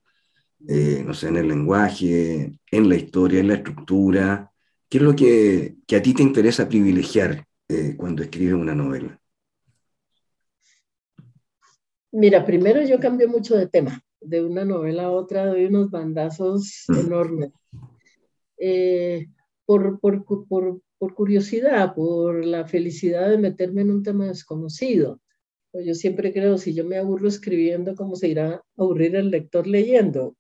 [0.67, 4.51] Eh, no sé, en el lenguaje, en la historia, en la estructura.
[4.89, 7.45] ¿Qué es lo que, que a ti te interesa privilegiar
[7.97, 9.19] cuando escribes una novela?
[12.11, 16.85] Mira, primero yo cambié mucho de tema, de una novela a otra doy unos bandazos
[16.87, 16.99] mm.
[16.99, 17.51] enormes.
[18.57, 19.27] Eh,
[19.65, 25.19] por, por, por, por, curiosidad, por la felicidad de meterme en un tema desconocido.
[25.69, 29.29] Pues yo siempre creo, si yo me aburro escribiendo, ¿cómo se irá a aburrir el
[29.29, 30.37] lector leyendo?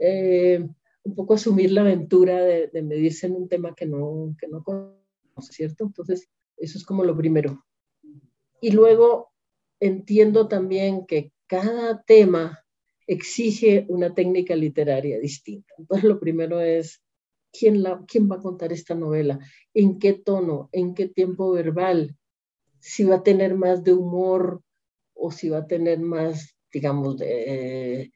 [0.00, 0.64] Eh,
[1.02, 4.62] un poco asumir la aventura de, de, medirse en un tema que no, que no
[4.62, 5.02] conozco,
[5.40, 5.86] ¿cierto?
[5.86, 7.66] Entonces, eso es como lo primero.
[8.60, 9.32] Y luego
[9.80, 12.64] entiendo también que cada tema
[13.08, 15.74] exige una técnica literaria distinta.
[15.76, 17.02] Entonces, lo primero es,
[17.52, 19.38] ¿quién, la, ¿quién va a contar esta novela?
[19.74, 20.68] ¿En qué tono?
[20.72, 22.16] ¿En qué tiempo verbal?
[22.80, 24.62] Si va a tener más de humor
[25.14, 28.12] o si va a tener más, digamos, de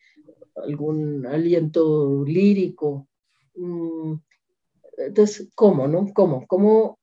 [0.56, 3.08] algún aliento lírico.
[3.54, 4.14] Mm,
[4.98, 6.12] entonces, ¿cómo, no?
[6.14, 6.46] ¿Cómo?
[6.46, 6.98] ¿Cómo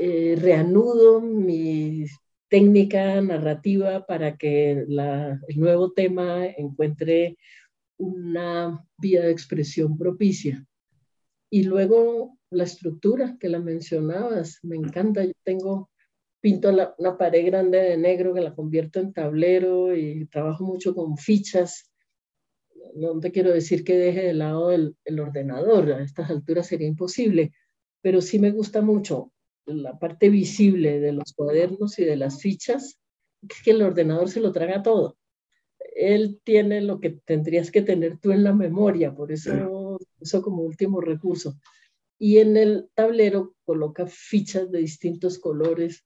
[0.00, 2.12] eh, reanudo mis
[2.54, 7.36] técnica narrativa para que el nuevo tema encuentre
[7.96, 10.64] una vía de expresión propicia.
[11.50, 15.24] Y luego la estructura que la mencionabas, me encanta.
[15.24, 15.90] Yo tengo,
[16.40, 21.16] pinto una pared grande de negro que la convierto en tablero y trabajo mucho con
[21.16, 21.90] fichas.
[22.96, 26.86] No te quiero decir que deje de lado el, el ordenador, a estas alturas sería
[26.86, 27.52] imposible,
[28.02, 29.32] pero sí me gusta mucho
[29.66, 33.00] la parte visible de los cuadernos y de las fichas,
[33.48, 35.16] es que el ordenador se lo traga todo.
[35.96, 39.52] Él tiene lo que tendrías que tener tú en la memoria, por eso
[40.42, 41.56] como último recurso.
[42.18, 46.04] Y en el tablero coloca fichas de distintos colores,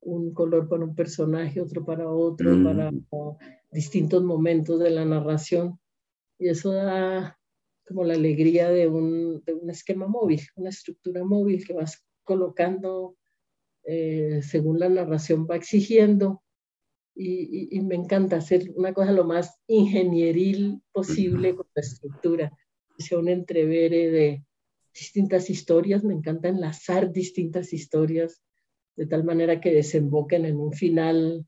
[0.00, 2.64] un color para un personaje, otro para otro, mm.
[2.64, 2.90] para
[3.70, 5.78] distintos momentos de la narración.
[6.38, 7.38] Y eso da
[7.86, 13.16] como la alegría de un, de un esquema móvil, una estructura móvil que vas colocando
[13.84, 16.42] eh, según la narración va exigiendo.
[17.14, 22.58] Y, y, me encanta hacer una cosa lo más ingenieril posible con la estructura,
[23.10, 24.44] un entrevere de
[24.94, 28.42] distintas historias, me encanta enlazar distintas historias
[28.96, 31.46] de tal manera que desemboquen en un final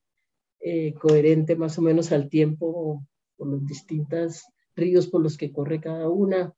[0.60, 5.80] eh, coherente más o menos al tiempo por los distintos ríos por los que corre
[5.80, 6.54] cada una.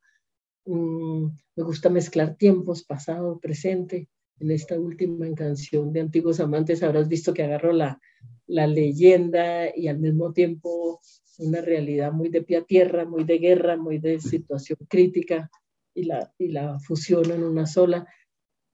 [0.65, 7.09] Mm, me gusta mezclar tiempos, pasado, presente en esta última canción de Antiguos Amantes habrás
[7.09, 8.01] visto que agarro la,
[8.47, 11.01] la leyenda y al mismo tiempo
[11.39, 15.51] una realidad muy de pie a tierra, muy de guerra, muy de situación crítica
[15.95, 18.07] y la, y la fusiono en una sola.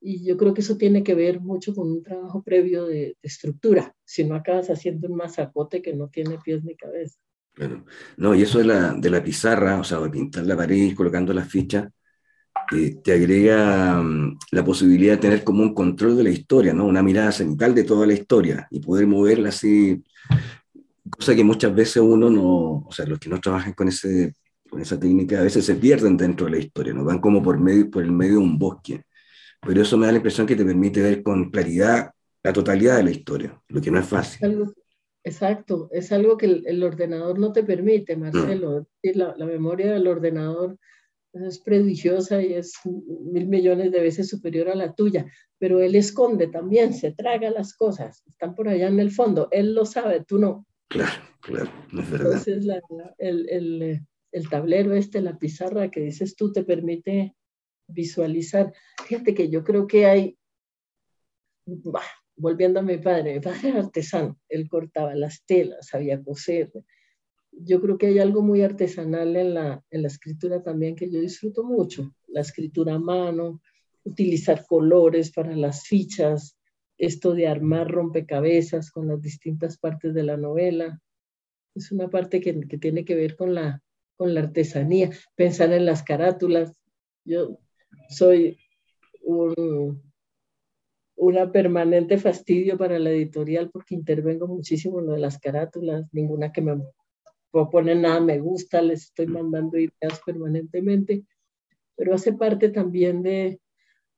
[0.00, 3.94] Y yo creo que eso tiene que ver mucho con un trabajo previo de, estructura,
[4.04, 7.18] si no acabas haciendo un masacote que no tiene pies ni cabeza.
[7.54, 7.84] Claro.
[8.16, 11.32] No, y eso de la, de la pizarra, o sea, de pintar la pared colocando
[11.32, 11.88] las fichas,
[13.02, 16.86] te agrega mm, la posibilidad de tener como un control de la historia, ¿no?
[16.86, 20.02] Una mirada central de toda la historia y poder moverla así,
[21.16, 24.34] cosa que muchas veces uno no, o sea, los que no trabajan con, ese,
[24.68, 27.04] con esa técnica a veces se pierden dentro de la historia, ¿no?
[27.04, 29.02] Van como por, medio, por el medio de un bosque.
[29.60, 32.10] Pero eso me da la impresión que te permite ver con claridad
[32.42, 34.66] la totalidad de la historia, lo que no es fácil.
[35.24, 38.88] Exacto, es algo que el, ordenador no te permite, Marcelo.
[39.02, 40.76] La, la memoria del ordenador
[41.32, 45.26] es prodigiosa y es mil millones de veces superior a la tuya,
[45.58, 49.74] pero él esconde también, se traga las cosas, están por allá en el fondo, él
[49.74, 50.66] lo sabe, tú no.
[50.92, 52.26] Claro, claro, es verdad.
[52.26, 52.66] Entonces
[53.18, 57.34] el, el, el, tablero este, la pizarra que dices tú, te permite
[57.88, 58.74] visualizar.
[59.06, 60.38] Fíjate que yo creo que hay,
[62.36, 66.70] volviendo a mi padre, mi padre era artesano, él cortaba las telas, sabía coser,
[67.52, 71.20] yo creo que hay algo muy artesanal en la, en la escritura también que yo
[71.20, 72.14] disfruto mucho.
[72.28, 73.62] La escritura a mano,
[74.04, 76.58] utilizar colores para las fichas,
[77.02, 81.00] esto de armar rompecabezas con las distintas partes de la novela.
[81.74, 83.82] Es una parte que, que tiene que ver con la,
[84.16, 86.80] con la artesanía, pensar en las carátulas.
[87.24, 87.58] Yo
[88.08, 88.56] soy
[89.22, 90.00] un,
[91.16, 96.52] una permanente fastidio para la editorial porque intervengo muchísimo en lo de las carátulas, ninguna
[96.52, 96.82] que me
[97.50, 101.24] proponen nada me gusta, les estoy mandando ideas permanentemente,
[101.96, 103.60] pero hace parte también de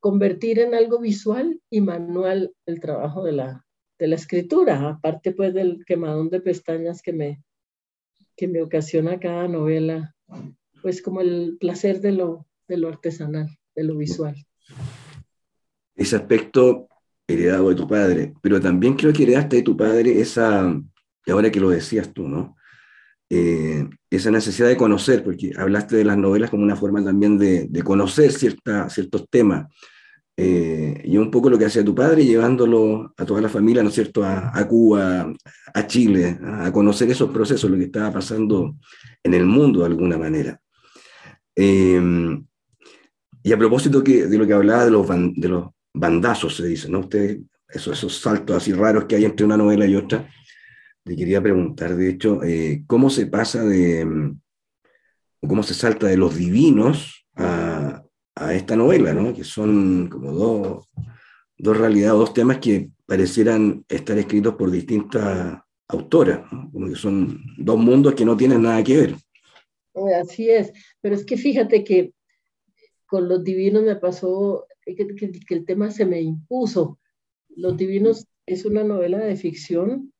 [0.05, 3.64] convertir en algo visual y manual el trabajo de la,
[3.99, 7.43] de la escritura, aparte pues del quemadón de pestañas que me,
[8.37, 10.14] que me ocasiona cada novela,
[10.83, 14.37] pues como el placer de lo, de lo artesanal, de lo visual.
[15.97, 16.87] Ese aspecto
[17.27, 20.71] heredado de tu padre, pero también creo que heredaste de tu padre esa,
[21.25, 22.59] y ahora que lo decías tú, ¿no?
[23.31, 27.83] Eh, esa necesidad de conocer, porque hablaste de las novelas como una forma también de,
[27.83, 29.67] conocer cierta, ciertos temas.
[30.37, 33.88] Eh, y un poco lo que hacía tu padre, llevándolo a toda la familia, ¿no
[33.88, 35.33] es cierto?, a, Cuba,
[35.75, 38.77] a Chile, a, conocer esos procesos, lo que estaba pasando
[39.23, 40.61] en el mundo de alguna manera.
[41.55, 42.01] Eh,
[43.42, 46.88] y a propósito que, de lo que hablaba de los, de los bandazos, se dice,
[46.88, 47.01] ¿no?
[47.01, 50.27] Usted, esos, esos saltos así raros que hay entre una novela y otra,
[51.05, 54.40] te quería preguntar, de hecho, eh, ¿cómo se pasa de, mm,
[55.47, 57.74] cómo se salta de los divinos a,
[58.37, 59.35] a esta novela, ¿no?
[59.35, 60.88] Que son como dos,
[61.57, 66.40] dos realidades, dos temas que parecieran estar escritos por distintas autoras,
[66.73, 69.14] como que son dos mundos que no tienen nada que ver.
[70.20, 72.12] Así es, pero es que fíjate que
[73.07, 76.99] con los divinos me pasó que, que el tema se me impuso.
[77.51, 80.12] Los divinos es una novela de ficción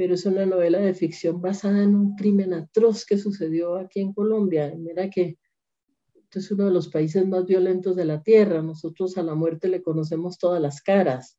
[0.00, 4.14] pero es una novela de ficción basada en un crimen atroz que sucedió aquí en
[4.14, 4.72] Colombia.
[4.74, 5.36] Mira que
[6.30, 8.62] esto es uno de los países más violentos de la tierra.
[8.62, 11.36] Nosotros a la muerte le conocemos todas las caras.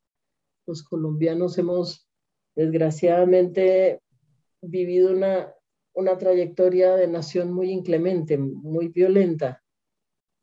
[0.67, 2.09] Los colombianos hemos,
[2.57, 4.01] desgraciadamente,
[4.61, 5.53] vivido una,
[5.93, 9.63] una trayectoria de nación muy inclemente, muy violenta.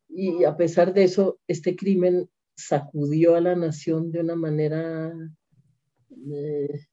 [0.08, 5.12] Y a pesar de eso, este crimen sacudió a la nación de una manera
[6.32, 6.86] eh,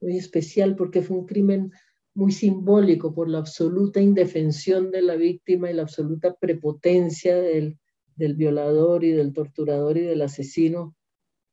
[0.00, 1.70] muy especial porque fue un crimen
[2.18, 7.78] muy simbólico por la absoluta indefensión de la víctima y la absoluta prepotencia del,
[8.16, 10.96] del violador y del torturador y del asesino.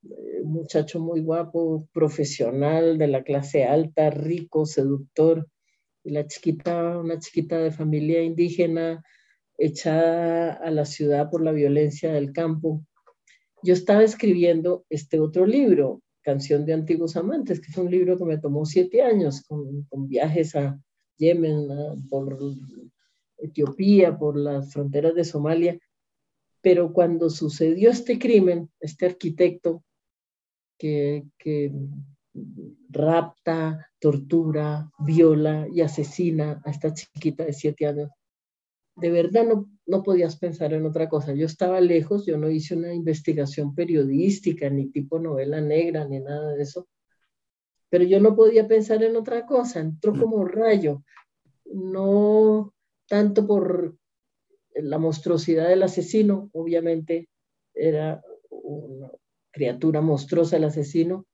[0.03, 5.47] Eh, muchacho muy guapo, profesional, de la clase alta, rico, seductor.
[6.03, 9.03] Y la chiquita, una chiquita de familia indígena,
[9.59, 12.81] echada a la ciudad por la violencia del campo,
[13.61, 18.25] yo estaba escribiendo este otro libro, Canción de Antiguos Amantes, que es un libro que
[18.25, 20.81] me tomó siete años, con, viajes a
[21.17, 21.67] Yemen,
[22.09, 22.39] por
[23.37, 25.79] Etiopía, por las fronteras de Somalia.
[26.61, 29.83] Pero cuando sucedió este crimen, este arquitecto
[30.79, 31.71] que, que
[32.89, 38.09] rapta, tortura, viola y asesina a esta chiquita de siete años,
[38.95, 41.33] de verdad no, no podías pensar en otra cosa.
[41.33, 46.53] Yo estaba lejos, yo no hice una investigación periodística, ni tipo novela negra, ni nada
[46.53, 46.87] de eso,
[47.89, 50.19] pero yo no podía pensar en otra cosa, entró mm.
[50.19, 51.03] como rayo,
[51.65, 52.73] no
[53.07, 53.95] tanto por
[54.73, 57.29] la monstruosidad del asesino, obviamente
[57.73, 59.11] era una
[59.51, 61.25] criatura monstruosa el asesino,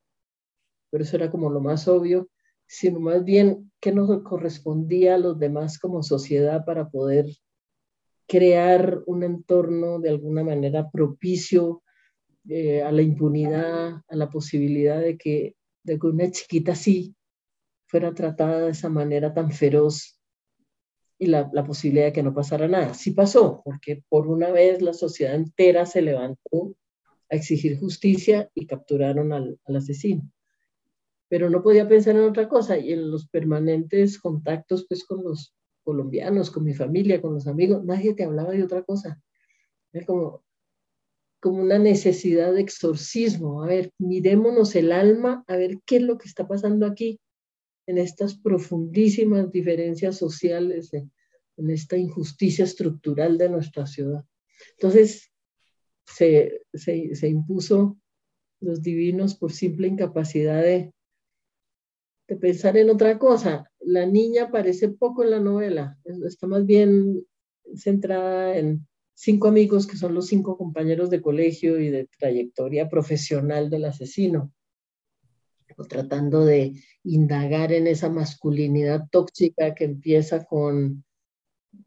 [0.89, 2.29] pero eso era como lo más obvio,
[2.67, 7.25] sino más bien que nos correspondía a los demás como sociedad para poder
[8.31, 11.83] crear un entorno de alguna manera propicio
[12.47, 17.13] eh, a la impunidad, a la posibilidad de que, de una chiquita así
[17.87, 20.17] fuera tratada de esa manera tan feroz
[21.19, 22.93] y la, la, posibilidad de que no pasara nada.
[22.93, 26.77] Sí pasó, porque por una vez la sociedad entera se levantó
[27.29, 30.23] a exigir justicia y capturaron al, al asesino.
[31.27, 35.53] Pero no podía pensar en otra cosa y en los permanentes contactos pues con los
[35.83, 39.21] colombianos, con mi familia, con los amigos, nadie te hablaba de otra cosa.
[39.91, 40.43] Era como,
[41.39, 43.63] como una necesidad de exorcismo.
[43.63, 47.19] A ver, mirémonos el alma, a ver qué es lo que está pasando aquí,
[47.87, 51.11] en estas profundísimas diferencias sociales, en,
[51.69, 54.25] esta injusticia estructural de nuestra ciudad.
[54.77, 55.31] Entonces,
[56.05, 57.99] se, se, se impuso
[58.61, 60.91] los divinos por simple incapacidad de,
[62.35, 63.69] pensar en otra cosa.
[63.79, 67.25] La niña aparece poco en la novela, está más bien
[67.75, 73.69] centrada en cinco amigos que son los cinco compañeros de colegio y de trayectoria profesional
[73.69, 74.51] del asesino,
[75.87, 81.03] tratando de indagar en esa masculinidad tóxica que empieza con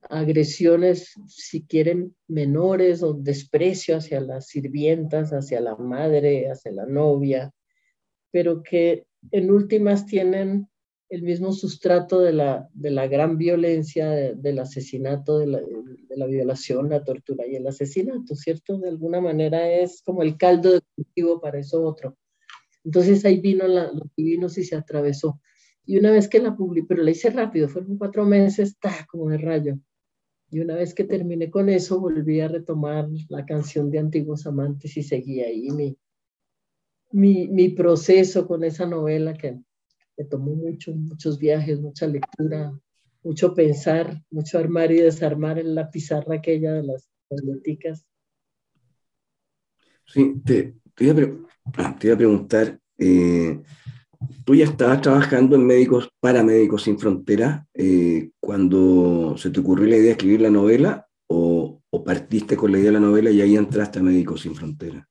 [0.09, 7.53] agresiones, si quieren, menores o desprecio hacia las sirvientas, hacia la madre, hacia la novia,
[8.31, 10.69] pero que en últimas tienen
[11.09, 17.05] el mismo sustrato de la, de la gran violencia del asesinato, de la, violación, la
[17.05, 18.79] tortura y el asesinato, ¿cierto?
[18.79, 22.17] De alguna manera es como el caldo de cultivo para eso otro.
[22.85, 25.41] Entonces ahí vino la, los divinos y se atravesó.
[25.87, 29.29] Y una vez que la publiqué, pero la hice rápido, fueron cuatro meses, está como
[29.29, 29.79] de rayo.
[30.51, 34.97] Y una vez que terminé con eso, volví a retomar la canción de Antiguos Amantes
[34.97, 35.69] y seguí ahí
[37.15, 39.61] mi, mi proceso con esa novela que
[40.17, 42.73] me tomó mucho, muchos viajes, mucha lectura,
[43.23, 48.05] mucho pensar, mucho armar y desarmar en la pizarra aquella de las bibliotecas.
[50.07, 53.63] Sí, te, te, iba, a ah, preguntar, eh,
[54.45, 59.87] tú ya estabas trabajando en Médicos para Médicos Sin Fronteras eh, cuando se te ocurrió
[59.87, 63.31] la idea de escribir la novela o, o partiste con la idea de la novela
[63.31, 65.07] y ahí entraste a Médicos Sin Fronteras?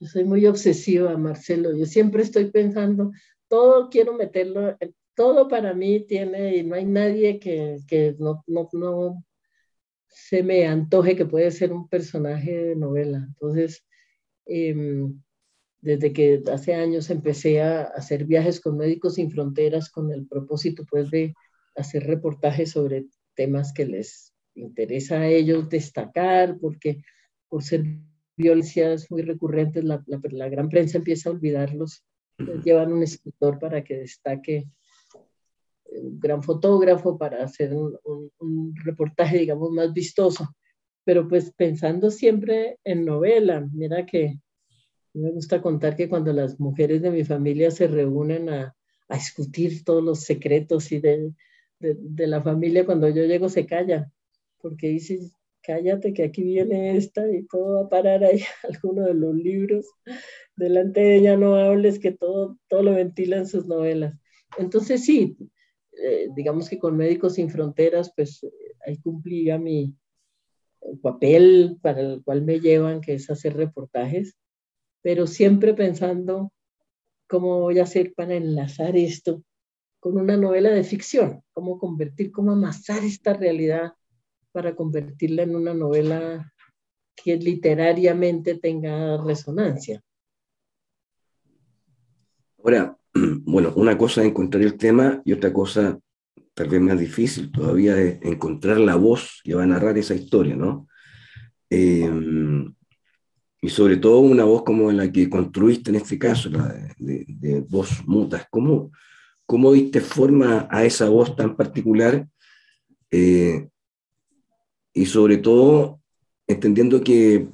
[0.00, 1.76] Soy muy obsesiva, Marcelo.
[1.76, 3.12] Yo siempre estoy pensando,
[3.48, 4.76] todo quiero meterlo,
[5.14, 9.24] todo para mí tiene, y no hay nadie que, que no, no, no
[10.08, 13.18] se me antoje que puede ser un personaje de novela.
[13.28, 13.84] Entonces,
[14.46, 15.20] em,
[15.80, 20.84] desde que hace años empecé a hacer viajes con Médicos Sin Fronteras con el propósito
[20.90, 21.34] pues de
[21.74, 27.02] hacer reportajes sobre temas que les interesa a ellos destacar, porque
[27.48, 27.84] por ser
[28.40, 32.04] violencias muy recurrentes, la, la, gran prensa empieza a olvidarlos,
[32.64, 34.68] llevan un escritor para que destaque,
[35.92, 37.98] un gran fotógrafo para hacer un,
[38.38, 40.54] un, reportaje, digamos, más vistoso,
[41.04, 44.38] pero pues pensando siempre en novela, mira que
[45.12, 48.76] me gusta contar que cuando las mujeres de mi familia se reúnen a,
[49.08, 51.32] a discutir todos los secretos y de,
[51.80, 54.12] de, de, la familia, cuando yo llego se callan,
[54.60, 55.32] porque dicen,
[55.70, 59.86] cállate que aquí viene esta y todo va a parar ahí alguno de los libros.
[60.56, 64.18] Delante de ella no hables, que todo, todo lo ventila en sus novelas.
[64.58, 65.36] Entonces sí,
[65.92, 68.44] eh, digamos que con Médicos Sin Fronteras, pues
[68.84, 69.94] ahí cumplía mi
[71.02, 74.36] papel para el cual me llevan, que es hacer reportajes,
[75.02, 76.52] pero siempre pensando
[77.28, 79.44] cómo voy a hacer para enlazar esto
[80.00, 83.92] con una novela de ficción, cómo convertir, cómo amasar esta realidad
[84.52, 86.52] para convertirla en una novela
[87.16, 90.02] que literariamente tenga resonancia.
[92.62, 95.98] Ahora, bueno, una cosa es encontrar el tema y otra cosa
[96.54, 100.56] tal vez más difícil todavía de encontrar la voz que va a narrar esa historia,
[100.56, 100.88] ¿no?
[101.70, 102.74] Em,
[103.62, 108.06] y sobre todo una voz como la que construiste en este caso, la de, voz
[108.06, 108.46] mutas.
[108.50, 108.90] ¿Cómo,
[109.46, 112.26] ¿Cómo diste forma a esa voz tan particular?
[113.10, 113.68] Eh,
[114.92, 116.00] y sobre todo,
[116.46, 117.48] entendiendo que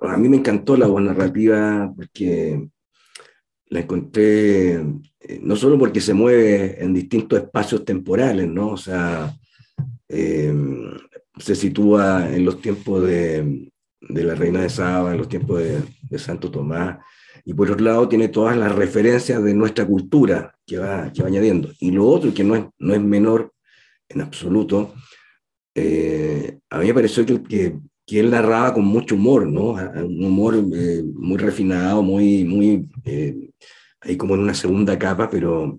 [0.00, 2.68] a mí me encantó la voz narrativa porque
[3.68, 4.80] la encontré
[5.28, 8.70] eh, no solo porque se mueve en distintos espacios temporales, ¿no?
[8.70, 9.36] O sea,
[10.08, 10.54] eh,
[11.38, 15.82] se sitúa en los tiempos de, de, la Reina de Saba, en los tiempos de,
[16.08, 16.98] de, Santo Tomás,
[17.44, 21.28] y por otro lado tiene todas las referencias de nuestra cultura que va, que va
[21.28, 21.70] añadiendo.
[21.80, 23.52] Y lo otro, que no es, no es menor
[24.08, 24.94] en absoluto,
[25.78, 29.72] eh, a mí me pareció que, él narraba con mucho humor, ¿no?
[29.72, 33.50] Un humor eh, muy refinado, muy, muy eh,
[34.00, 35.78] ahí como en una segunda capa, pero,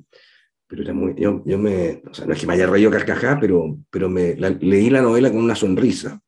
[0.68, 3.80] pero era muy, yo, me, o sea, no es que me haya reído carcajá, pero,
[3.90, 6.22] pero me, leí la novela con una sonrisa,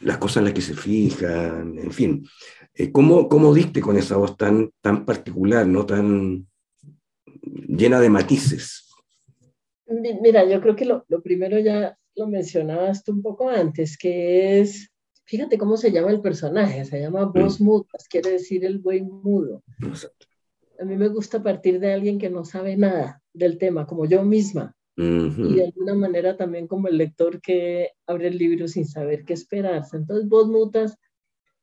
[0.00, 2.26] las cosas en las que se fijan, en fin.
[2.92, 6.46] ¿cómo, ¿Cómo diste con esa voz tan, tan particular, no tan
[7.42, 8.85] llena de matices?
[9.86, 14.60] Mira, yo creo que lo, lo primero ya lo mencionabas tú un poco antes, que
[14.60, 14.90] es,
[15.24, 17.32] fíjate cómo se llama el personaje, se llama mm.
[17.32, 19.62] voz mudas, quiere decir el buen mudo.
[20.78, 24.22] A mí me gusta partir de alguien que no sabe nada del tema, como yo
[24.24, 24.74] misma.
[24.98, 29.34] Y de alguna manera también como el lector que abre el libro sin saber qué
[29.34, 29.98] esperarse.
[29.98, 30.96] Entonces, Voz Mutas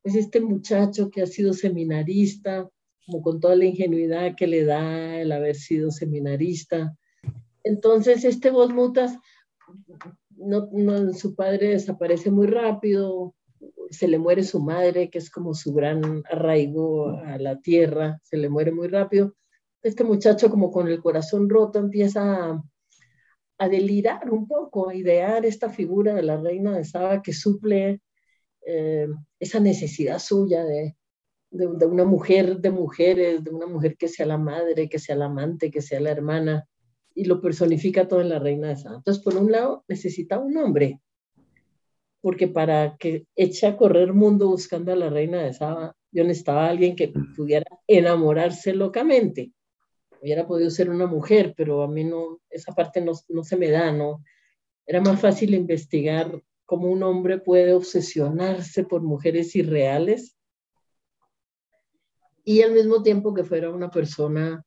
[0.04, 2.70] es este muchacho que ha sido seminarista,
[3.08, 6.96] como con toda la ingenuidad que le da el haber sido seminarista,
[7.64, 9.18] entonces, este Voz Mutas,
[10.36, 13.36] no, su padre desaparece muy rápido,
[13.90, 18.38] se le muere su madre, que es como su gran arraigo a la tierra, se
[18.38, 19.36] le muere muy rápido.
[19.82, 22.62] Este muchacho, como con el corazón roto, empieza
[23.58, 28.02] a, delirar un poco, a idear esta figura de la reina de Saba que suple
[28.66, 29.08] eh,
[29.40, 30.98] esa necesidad suya de,
[31.52, 35.72] una mujer de mujeres, de una mujer que sea la madre, que sea la amante,
[35.72, 36.68] que sea la hermana,
[37.16, 38.98] y lo personifica todo en la reina de Saba.
[38.98, 41.00] Entonces, por un lado, necesita un hombre,
[42.22, 46.66] porque para que eche a correr mundo buscando a la reina de Saba, yo necesitaba
[46.66, 49.52] a alguien que pudiera enamorarse locamente.
[50.22, 53.70] Hubiera podido ser una mujer, pero a mí no, esa parte no, no se me
[53.70, 54.24] da, ¿no?
[54.86, 60.38] Era más fácil investigar cómo un hombre puede obsesionarse por mujeres irreales
[62.46, 64.66] y al mismo tiempo que fuera una persona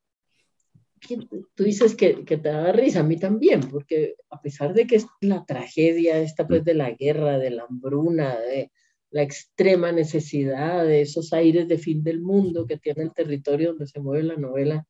[1.07, 4.97] tú dices que, que, te da risa, a mí también, porque a pesar de que
[4.97, 8.71] es la tragedia esta pues de la guerra, de la hambruna, de
[9.11, 13.87] la extrema necesidad, de esos aires de fin del mundo que tiene el territorio donde
[13.87, 14.87] se mueve la novela,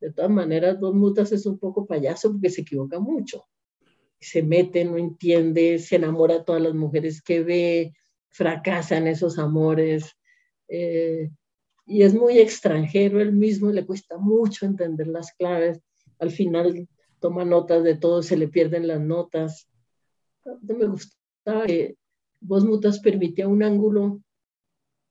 [0.00, 3.46] de todas maneras, Dos Mutas es un poco payaso porque se equivoca mucho.
[4.20, 7.94] Se mete, no entiende, se enamora de todas las mujeres que ve,
[8.28, 10.16] fracasan esos amores.
[10.68, 11.30] Eh,
[11.86, 15.80] y es muy extranjero él mismo, le cuesta mucho entender las claves.
[16.18, 16.88] Al final
[17.20, 19.68] toma notas de todo, se le pierden las notas.
[20.62, 21.96] Me gustaba que
[22.40, 24.20] Vos Mutas permitía un ángulo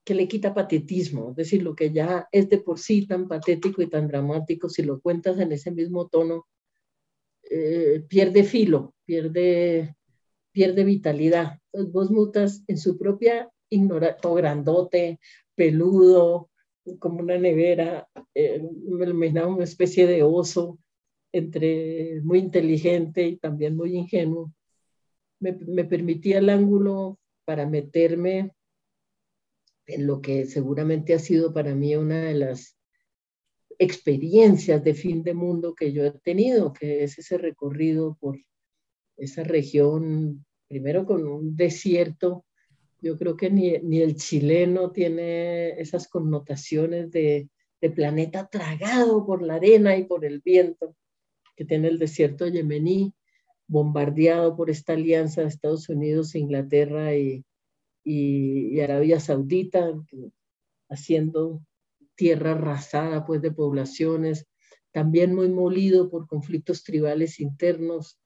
[0.04, 3.82] que le quita patetismo, es decir, lo que ya es de por sí tan patético
[3.82, 6.46] y tan dramático, si lo cuentas en ese mismo tono,
[7.42, 9.96] eh, pierde filo, pierde,
[10.52, 11.58] pierde vitalidad.
[11.72, 15.18] Vos Mutas en su propia ignorancia, grandote,
[15.56, 16.50] peludo,
[16.98, 20.78] como una nevera, eh, me imaginaba una especie de oso,
[21.32, 24.52] entre muy inteligente y también muy ingenuo.
[25.40, 28.52] Me, me permitía el ángulo para meterme
[29.86, 32.76] en lo que seguramente ha sido para mí una de las
[33.78, 38.38] experiencias de fin de mundo que yo he tenido, que es ese recorrido por
[39.16, 42.45] esa región, primero con un desierto
[43.06, 47.48] yo creo que ni, ni el chileno tiene esas connotaciones de,
[47.94, 50.96] planeta tragado por la arena y por el viento
[51.54, 53.14] que tiene el desierto yemení,
[53.68, 57.44] bombardeado por esta alianza de Estados Unidos, Inglaterra y,
[58.02, 59.92] y, y Arabia Saudita,
[60.88, 61.62] haciendo
[62.16, 64.48] tierra arrasada pues de poblaciones,
[64.90, 68.18] también muy molido por conflictos tribales internos,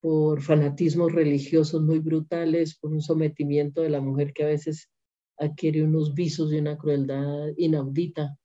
[0.00, 4.90] por fanatismos religiosos muy brutales, por un sometimiento de la mujer que a veces
[5.38, 8.38] adquiere unos visos de una crueldad inaudita.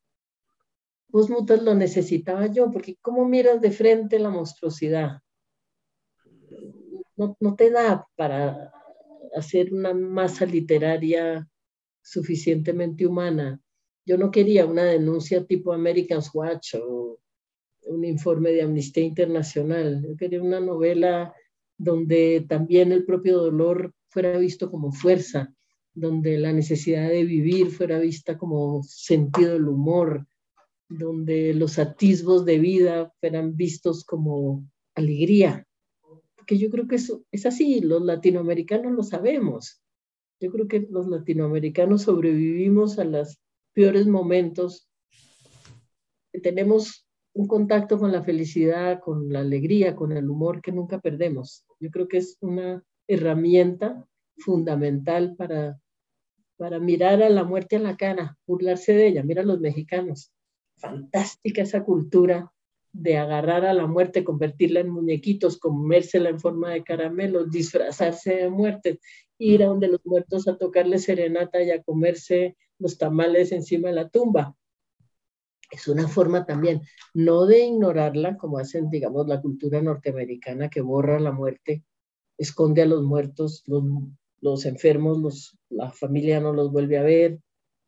[1.09, 5.19] Vos mutas lo necesitaba yo, porque ¿cómo miras de frente la monstruosidad?
[7.17, 8.71] No, no te da para
[9.35, 11.47] hacer una masa literaria
[12.01, 13.61] suficientemente humana.
[14.05, 17.19] Yo no quería una denuncia tipo American Watch o
[17.83, 20.03] un informe de Amnistía Internacional.
[20.07, 21.33] Yo quería una novela
[21.81, 25.51] donde también el propio dolor fuera visto como fuerza,
[25.95, 30.27] donde la necesidad de vivir fuera vista como sentido del humor,
[30.87, 34.63] donde los atisbos de vida fueran vistos como
[34.93, 35.65] alegría.
[36.35, 39.81] Porque yo creo que eso es así, los latinoamericanos lo sabemos.
[40.39, 43.39] Yo creo que los latinoamericanos sobrevivimos a los
[43.73, 44.87] peores momentos.
[46.43, 51.65] Tenemos un contacto con la felicidad, con la alegría, con el humor que nunca perdemos.
[51.79, 54.05] Yo creo que es una herramienta
[54.37, 55.79] fundamental para,
[56.57, 59.23] para mirar a la muerte a la cara, burlarse de ella.
[59.23, 60.31] Mira a los mexicanos.
[60.77, 62.51] Fantástica esa cultura
[62.93, 68.49] de agarrar a la muerte, convertirla en muñequitos, comérsela en forma de caramelos, disfrazarse de
[68.49, 68.99] muerte,
[69.37, 73.95] ir a donde los muertos a tocarle serenata y a comerse los tamales encima de
[73.95, 74.55] la tumba
[75.71, 76.81] es una forma también,
[77.13, 81.83] no de ignorarla, como hacen, digamos, la cultura norteamericana que borra la muerte,
[82.37, 87.39] esconde a los muertos, los, enfermos, los, la familia no los vuelve a ver,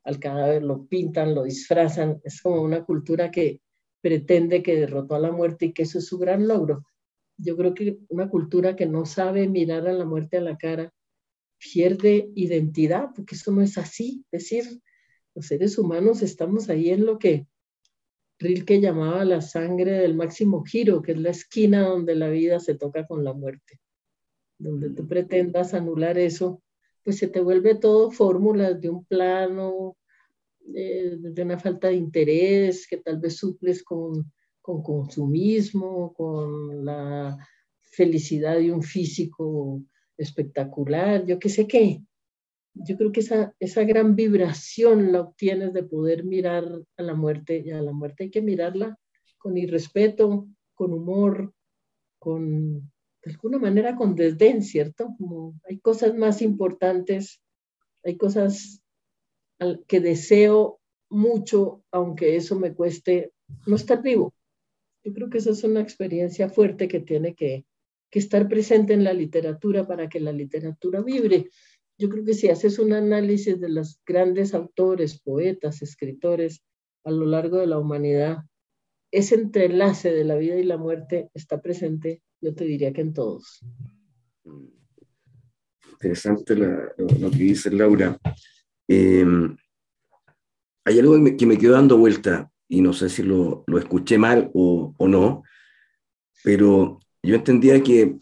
[0.06, 3.62] al cadáver lo pintan, lo disfrazan, es como una cultura que
[4.02, 6.86] pretende que derrotó a la muerte y que eso es su gran logro.
[7.38, 10.94] Yo creo que una cultura que no sabe mirar a la muerte a la cara
[11.58, 14.26] pierde identidad, porque eso no es así.
[14.32, 14.82] Es decir,
[15.36, 17.48] los seres humanos estamos ahí en lo que
[18.44, 22.76] Rilke llamaba la sangre del máximo giro, que es la esquina donde la vida se
[22.76, 23.80] toca con la muerte.
[24.60, 26.62] Donde tú pretendas anular eso,
[27.04, 29.98] pues se te vuelve todo fórmulas de un plano,
[30.76, 34.32] eh, de una falta de interés que tal vez suples con,
[34.62, 37.38] con consumismo, con la
[37.82, 39.82] felicidad de un físico
[40.18, 42.02] espectacular, yo qué sé qué
[42.74, 46.66] yo creo que esa, esa gran vibración la obtienes de poder mirar
[46.98, 48.98] a la muerte y a la muerte hay que mirarla
[49.38, 51.54] con irrespeto, con humor,
[52.18, 52.92] con,
[53.24, 55.10] de alguna manera con desdén, ¿cierto?
[55.18, 57.42] Como hay cosas más importantes,
[58.04, 58.82] hay cosas
[59.88, 63.34] que deseo mucho, aunque eso me cueste
[63.68, 64.34] no estar vivo.
[65.04, 67.66] Yo creo que esa es una experiencia fuerte que tiene que,
[68.10, 71.50] que estar presente en la literatura para que la literatura vibre
[71.98, 76.64] yo creo que si haces un análisis de los grandes autores, poetas, escritores
[77.04, 78.40] a lo largo de la humanidad,
[79.12, 83.14] ese entrelace de la vida y la muerte está presente, yo te diría que en
[83.14, 83.64] todos.
[85.92, 88.18] Interesante lo, que dice Laura.
[88.88, 89.56] Em,
[90.84, 94.96] hay algo que me, quedó dando vuelta y no sé si lo, escuché mal o,
[94.98, 95.44] o, no,
[96.44, 98.18] pero yo entendía que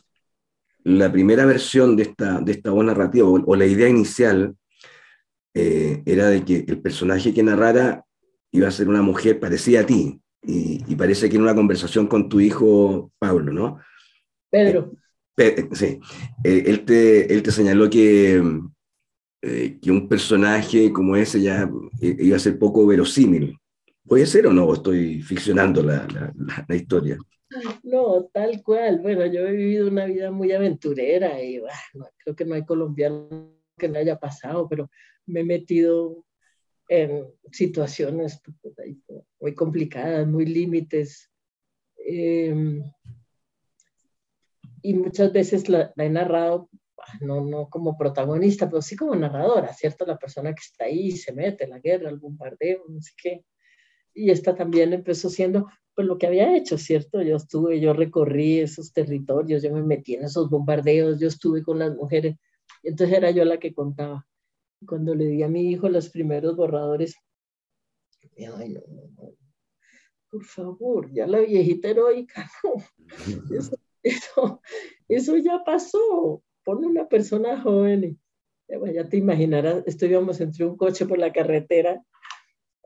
[0.84, 4.56] la primera versión de esta, de esta narrativa o, la idea inicial
[5.54, 8.06] eh, era de que el personaje que narrara
[8.52, 10.20] iba a ser una mujer parecida a ti.
[10.44, 13.80] Y, parece que en una conversación con tu hijo Pablo, ¿no?
[14.50, 14.92] Pedro.
[15.38, 16.00] Eh, sí.
[16.44, 18.42] Eh, él, te, él te señaló que,
[19.42, 21.70] que un personaje como ese ya
[22.02, 23.58] iba a ser poco verosímil.
[24.04, 24.74] ¿Puede ser o no?
[24.74, 27.18] Estoy ficcionando la, la, la historia.
[27.84, 29.00] No, tal cual.
[29.00, 31.62] Bueno, yo he vivido una vida muy aventurera y
[32.18, 34.90] creo que no hay colombiano que no haya pasado, pero
[35.26, 36.26] me he metido
[36.88, 38.76] en situaciones pues,
[39.40, 41.32] muy complicadas, muy límites.
[41.98, 42.84] Em,
[44.82, 46.70] y muchas veces la, he narrado,
[47.22, 50.06] no, no como protagonista, pero sí como narradora, ¿cierto?
[50.06, 53.46] La persona que está ahí se mete la guerra, el bombardeo, no sé qué.
[54.14, 57.22] Y esta también empezó siendo, pues lo que había hecho, ¿cierto?
[57.22, 61.80] Yo estuve, yo recorrí esos territorios, yo me metí en esos bombardeos, yo estuve con
[61.80, 62.38] las mujeres,
[62.84, 64.26] entonces era yo la que contaba.
[64.86, 67.16] Cuando le di a mi hijo los primeros borradores,
[68.38, 69.34] ay, no, no,
[70.30, 74.62] por favor, ya la viejita heroica, no, eso, eso,
[75.08, 78.20] eso ya pasó, ponle una persona joven.
[78.94, 82.02] Ya te imaginarás, estuvimos entre un coche por la carretera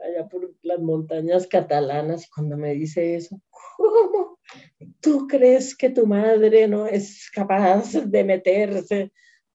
[0.06, 4.40] allá por las montañas catalanas, cuando me dice eso, ¿cómo?
[5.02, 9.12] ¿Tú crees que tu madre no es capaz de meterse?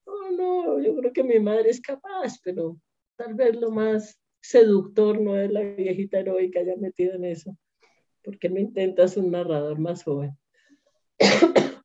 [0.07, 2.77] No, no, yo creo que mi madre es capaz, pero
[3.17, 7.57] tal vez lo más seductor no es la viejita heroica ya metida en eso.
[8.23, 10.37] porque me intentas un narrador más joven?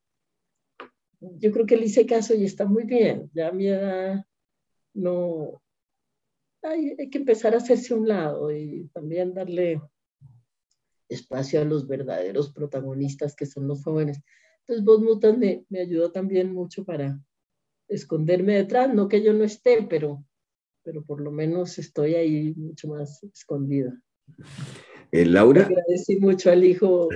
[1.19, 3.29] yo creo que le hice caso y está muy bien.
[3.33, 4.25] Ya mi edad
[4.93, 5.61] no,
[6.65, 9.81] hay, que empezar a hacerse un lado y también darle
[11.07, 14.21] espacio a los verdaderos protagonistas que son los jóvenes.
[14.61, 17.19] Entonces, Vos Mutas me, me ayudó también mucho para
[17.87, 20.25] esconderme detrás, no que yo no esté, pero,
[20.83, 23.95] pero por lo menos estoy ahí mucho más escondida.
[25.11, 25.61] Eh, Laura.
[25.61, 27.09] Agradecí mucho al hijo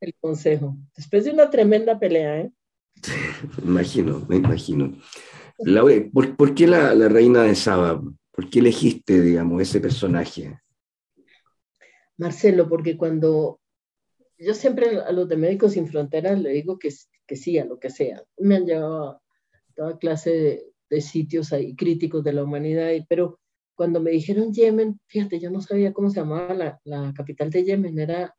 [0.00, 0.76] el consejo.
[0.96, 2.52] Después de una tremenda pelea, ¿eh?
[3.62, 4.96] me imagino, me imagino.
[5.58, 8.00] Laura, ¿por, qué la, la, reina de Saba?
[8.32, 10.60] ¿Por qué elegiste, digamos, ese personaje?
[12.16, 13.60] Marcelo, porque cuando
[14.40, 16.90] yo siempre a los de Médicos Sin Fronteras le digo que,
[17.26, 18.22] que sí, a lo que sea.
[18.38, 19.20] Me han llevado a
[19.74, 23.38] toda clase de, sitios ahí críticos de la humanidad, pero
[23.76, 27.64] cuando me dijeron Yemen, fíjate, yo no sabía cómo se llamaba la, la, capital de
[27.64, 28.34] Yemen, era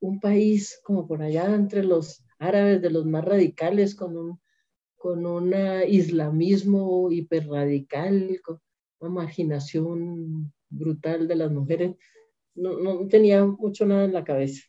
[0.00, 4.40] un país como por allá entre los árabes, de los más radicales, con un,
[4.96, 5.54] con un
[5.88, 8.73] islamismo hiperradical, con una
[9.10, 11.96] marginación brutal de las mujeres.
[12.54, 14.62] No, no tenía mucho nada en la cabeza.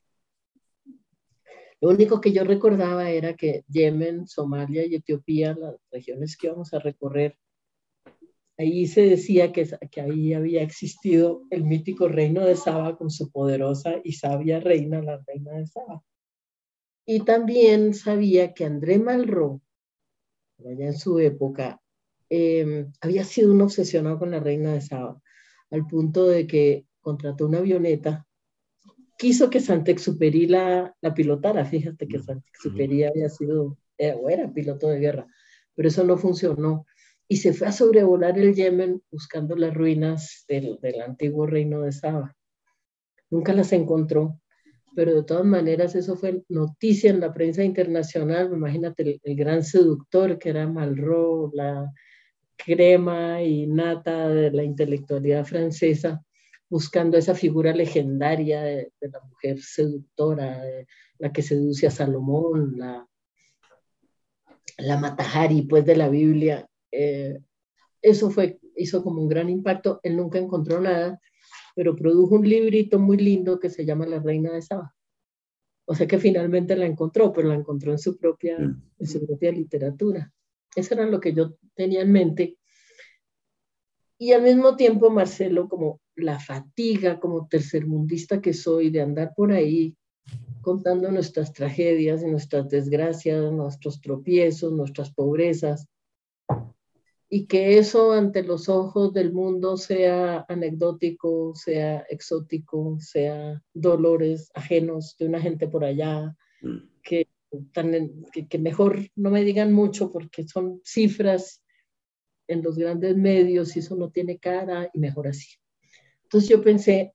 [1.81, 6.73] Lo único que yo recordaba era que Yemen, Somalia y Etiopía, las regiones que íbamos
[6.73, 7.38] a recorrer,
[8.57, 13.29] ahí se decía que, que ahí había existido el mítico reino de Saba con su
[13.29, 16.01] poderosa y sabia reina, la reina de Saba.
[17.05, 19.61] Y también sabía que André Malraux,
[20.59, 21.81] allá en su época,
[22.36, 25.21] em, había sido un obsesionado con la reina de Saba,
[25.71, 28.25] al punto de que contrató una avioneta,
[29.17, 34.88] quiso que Santexuperi la, la pilotara, fíjate que Santexuperi había sido, era, o era piloto
[34.88, 35.27] de guerra,
[35.75, 36.86] pero eso no funcionó
[37.27, 41.91] y se fue a sobrevolar el Yemen buscando las ruinas del, del antiguo reino de
[41.91, 42.36] Saba.
[43.31, 44.39] Nunca las encontró,
[44.95, 48.51] pero de todas maneras eso fue noticia en la prensa internacional.
[48.53, 51.91] Imagínate el, gran seductor que era Malraux, la
[52.55, 56.23] crema y nata de la intelectualidad francesa,
[56.69, 60.61] buscando esa figura legendaria de, la mujer seductora,
[61.19, 63.07] la que seduce a Salomón, la,
[64.77, 67.39] la Matahari, pues de la Biblia, eh,
[68.01, 69.99] eso fue, hizo como un gran impacto.
[70.03, 71.19] Él nunca encontró nada,
[71.75, 74.95] pero produjo un librito muy lindo que se llama La Reina de Saba.
[75.85, 78.81] O sea que finalmente la encontró, pero la encontró en su propia, mm.
[78.99, 80.31] en su propia literatura.
[80.76, 82.57] Eso era lo que yo tenía en mente.
[84.17, 89.51] Y al mismo tiempo, Marcelo, como la fatiga, como tercermundista que soy, de andar por
[89.51, 89.95] ahí
[90.61, 95.88] contando nuestras tragedias y nuestras desgracias, nuestros tropiezos, nuestras pobrezas,
[97.30, 105.15] y que eso ante los ojos del mundo sea anecdótico, sea exótico, sea dolores ajenos
[105.19, 106.36] de una gente por allá,
[108.49, 111.63] que, mejor no me digan mucho porque son cifras
[112.47, 115.55] en los grandes medios y eso no tiene cara y mejor así.
[116.23, 117.13] Entonces yo pensé,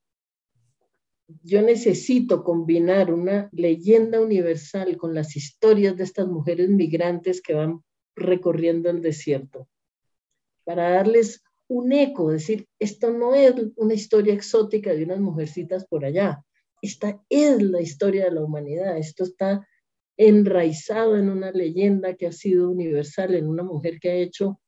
[1.42, 7.82] yo necesito combinar una leyenda universal con las historias de estas mujeres migrantes que van
[8.16, 9.68] recorriendo el desierto
[10.64, 16.04] para darles un eco, decir, esto no es una historia exótica de unas mujercitas por
[16.04, 16.44] allá,
[16.82, 19.66] esta es la historia de la humanidad, esto está
[20.28, 24.60] enraizado en una leyenda que ha sido universal, en una mujer que ha hecho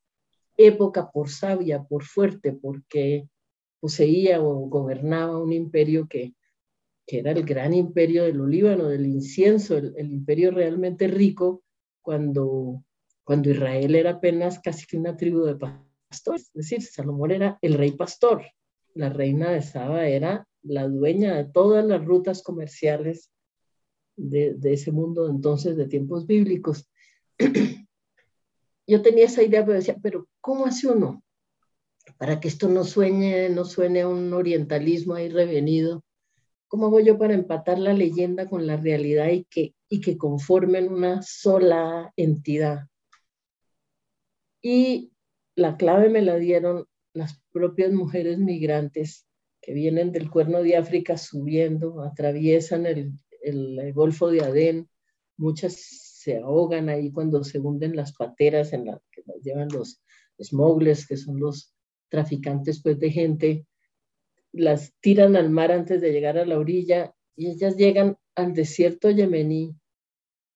[0.56, 3.28] época por sabia, por fuerte, porque
[3.78, 6.32] poseía o gobernaba un imperio que,
[7.06, 11.62] que era el gran imperio del olíbano, del incienso, el, imperio realmente rico,
[12.00, 12.82] cuando,
[13.22, 15.58] cuando Israel era apenas casi una tribu de
[16.34, 18.42] es decir, Salomón era el rey pastor,
[18.94, 23.31] la reina de Saba era la dueña de todas las rutas comerciales
[24.16, 26.88] de, ese mundo entonces de tiempos bíblicos.
[28.86, 31.22] Yo tenía esa idea, pero decía, pero ¿cómo hace uno?
[32.18, 36.04] Para que esto no sueñe, no suene un orientalismo ahí revenido.
[36.68, 40.90] ¿Cómo hago yo para empatar la leyenda con la realidad y que, y que conformen
[40.90, 42.88] una sola entidad?
[44.62, 45.12] Y
[45.54, 49.26] la clave me la dieron las propias mujeres migrantes
[49.60, 53.12] que vienen del cuerno de África subiendo, atraviesan el,
[53.92, 54.88] Golfo de Adén,
[55.36, 60.02] muchas se ahogan ahí cuando se hunden las pateras en las que las llevan los
[60.40, 61.74] smugglers, que son los
[62.08, 63.66] traficantes pues, de gente,
[64.52, 69.10] las tiran al mar antes de llegar a la orilla y ellas llegan al desierto
[69.10, 69.74] yemení,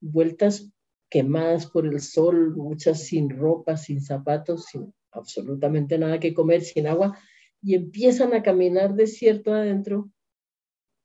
[0.00, 0.70] vueltas
[1.08, 6.86] quemadas por el sol, muchas sin ropa, sin zapatos, sin absolutamente nada que comer, sin
[6.86, 7.18] agua,
[7.62, 10.10] y empiezan a caminar desierto adentro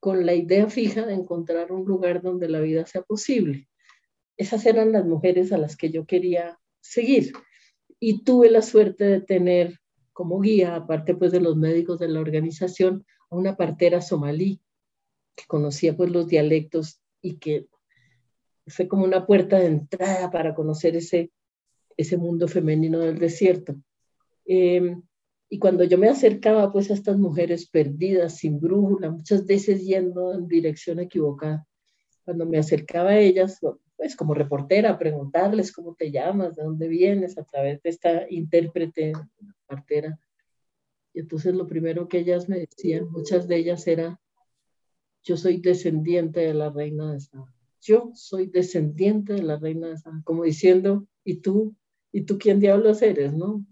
[0.02, 3.70] con la idea fija de encontrar un lugar donde la vida sea posible.
[4.36, 7.32] Esas eran las mujeres a las que yo quería seguir.
[8.00, 9.80] Y tuve la suerte de tener
[10.12, 14.60] como guía, aparte pues de los médicos de la organización, a una partera somalí
[15.36, 17.68] que conocía pues los dialectos y que
[18.68, 21.32] fue como una puerta de entrada para conocer ese,
[21.96, 23.76] ese mundo femenino del desierto.
[24.46, 25.04] Em,
[25.54, 30.34] Y cuando yo me acercaba pues a estas mujeres perdidas, sin brújula, muchas veces yendo
[30.34, 31.68] en dirección equivocada,
[32.24, 33.60] cuando me acercaba a ellas,
[33.98, 39.12] pues como reportera, preguntarles cómo te llamas, de dónde vienes, a través de esta intérprete,
[39.68, 40.18] partera.
[41.14, 44.22] Y entonces lo primero que ellas me decían, muchas de ellas era,
[45.22, 47.54] yo soy descendiente de la reina de Saba.
[47.82, 50.22] Yo soy descendiente de la reina de Saba.
[50.24, 51.76] Como diciendo, ¿y tú?
[52.14, 53.34] ¿Y tú quién diablos eres?
[53.34, 53.66] ¿No?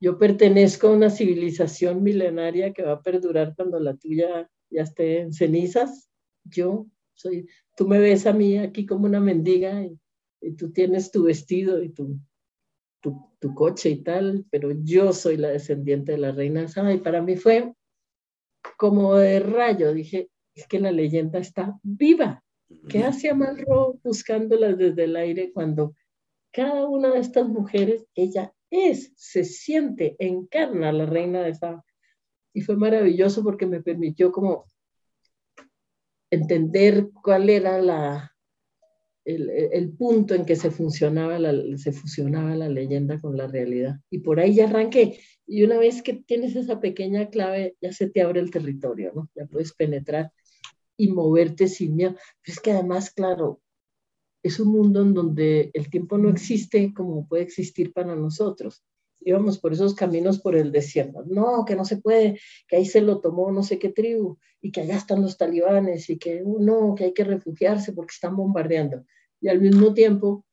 [0.00, 5.20] Yo pertenezco a una civilización milenaria que va a perdurar cuando la tuya ya esté
[5.20, 6.08] en cenizas.
[6.44, 7.46] Yo soy,
[7.76, 9.98] tú me ves a mí aquí como una mendiga y,
[10.56, 12.18] tú tienes tu vestido y tu,
[13.02, 17.36] tu, coche y tal, pero yo soy la descendiente de la reina y para mí
[17.36, 17.74] fue
[18.78, 19.92] como de rayo.
[19.92, 22.42] Dije, es que la leyenda está viva.
[22.88, 25.94] ¿Qué hacía Malro buscándola desde el aire cuando
[26.52, 31.84] cada una de estas mujeres, ella es, se siente, encarna la reina de Saba?
[32.52, 34.64] Y fue maravilloso porque me permitió como
[36.30, 38.34] entender cuál era la,
[39.24, 43.96] el, punto en que se, funcionaba la, se fusionaba la leyenda con la realidad.
[44.10, 45.20] Y por ahí ya arranqué.
[45.46, 49.28] Y una vez que tienes esa pequeña clave, ya se te abre el territorio, ¿no?
[49.34, 50.32] Ya puedes penetrar
[50.96, 52.14] y moverte sin miedo.
[52.42, 53.60] Pero es que además, claro,
[54.42, 58.84] es un mundo en donde el tiempo no existe como puede existir para nosotros
[59.20, 61.24] íbamos por esos caminos por el desierto.
[61.26, 64.72] No, que no se puede, que ahí se lo tomó no sé qué tribu y
[64.72, 68.36] que allá están los talibanes y que uh, no, que hay que refugiarse porque están
[68.36, 69.04] bombardeando.
[69.40, 70.44] Y al mismo tiempo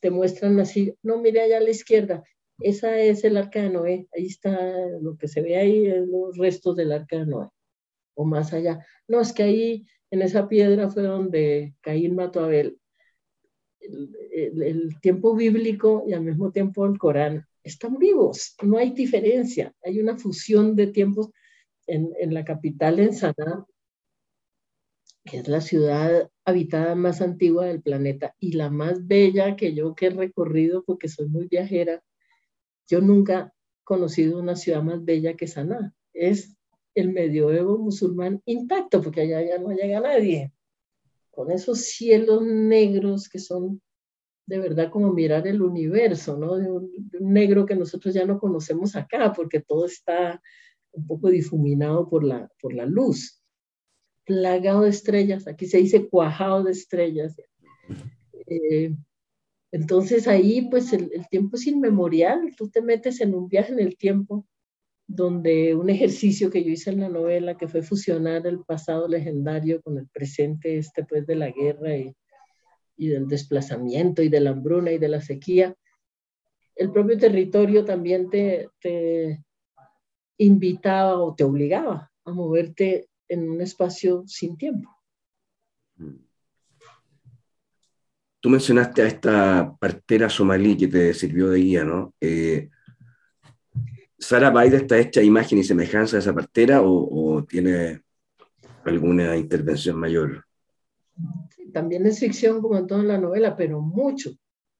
[0.00, 2.22] te muestran así, no, mire allá a la izquierda,
[2.60, 4.58] esa es el arca de Noé, ahí está
[5.00, 7.48] lo que se ve ahí, los restos del arca de Noé,
[8.14, 8.84] o más allá.
[9.08, 12.78] No, es que ahí en esa piedra fue donde Caín mató a Abel.
[14.32, 20.00] El tiempo bíblico y al mismo tiempo el Corán están vivos, no hay diferencia, hay
[20.00, 21.30] una fusión de tiempos
[21.86, 23.66] en, la capital, en Sanaa,
[25.24, 29.94] que es la ciudad habitada más antigua del planeta y la más bella que yo
[29.94, 32.02] que he recorrido porque soy muy viajera.
[32.86, 35.92] Yo nunca he conocido una ciudad más bella que Sanaa.
[36.12, 36.56] Es
[36.94, 40.52] el medioevo musulmán intacto porque allá ya no llega nadie.
[41.36, 43.82] Con esos cielos negros que son
[44.46, 46.56] de verdad como mirar el universo, ¿no?
[46.56, 50.40] De un, negro que nosotros ya no conocemos acá, porque todo está
[50.92, 53.42] un poco difuminado por la, por la luz.
[54.24, 57.36] Plagado de estrellas, aquí se dice cuajado de estrellas.
[58.46, 58.96] Eh,
[59.72, 63.80] entonces ahí pues el, el, tiempo es inmemorial, tú te metes en un viaje en
[63.80, 64.46] el tiempo
[65.06, 69.80] donde un ejercicio que yo hice en la novela que fue fusionar el pasado legendario
[69.82, 72.14] con el presente este pues de la guerra y,
[72.96, 75.76] y del desplazamiento y de la hambruna y de la sequía,
[76.74, 79.42] el propio territorio también te, te
[80.38, 84.90] invitaba o te obligaba a moverte en un espacio sin tiempo.
[88.40, 92.14] Tú mencionaste a esta partera somalí que te sirvió de guía, ¿no?
[92.20, 92.68] Eh,
[94.26, 98.02] ¿Sara Baida está hecha imagen y semejanza de esa partera o, o tiene
[98.84, 100.44] alguna intervención mayor?
[101.72, 104.30] también es ficción como en toda la novela, pero mucho,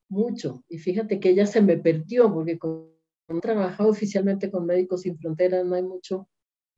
[0.08, 0.64] mucho.
[0.68, 2.90] Y fíjate que ella se me perdió porque como
[3.28, 6.28] he trabajado oficialmente con Médicos Sin Fronteras, no hay mucho,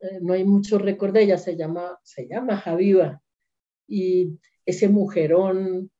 [0.01, 3.23] eh, no hay mucho récord ella, se llama, se llama Javiva.
[3.87, 5.91] Y ese mujerón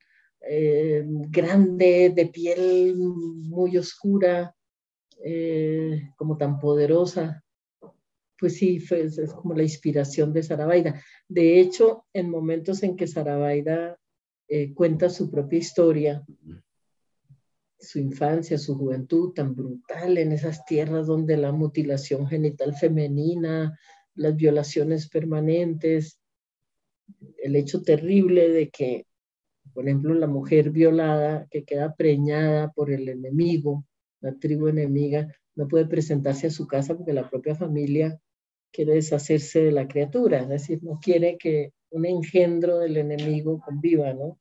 [0.43, 4.55] eh, grande, de piel muy oscura,
[5.25, 7.45] eh, como tan poderosa,
[8.39, 11.03] pues sí, fue, es como la inspiración de Sarabaida.
[11.29, 13.99] De hecho, en momentos en que Sarabaida
[14.49, 16.25] eh, cuenta su propia historia,
[17.79, 23.79] su infancia, su juventud tan brutal en esas tierras donde la mutilación genital femenina,
[24.15, 26.21] las violaciones permanentes,
[27.39, 29.07] el hecho terrible de que,
[29.73, 33.85] por ejemplo, la mujer violada que queda preñada por el enemigo,
[34.21, 38.21] la tribu enemiga, no puede presentarse a su casa porque la propia familia
[38.73, 44.13] quiere deshacerse de la criatura, es decir, no quiere que un engendro del enemigo conviva,
[44.13, 44.39] ¿no?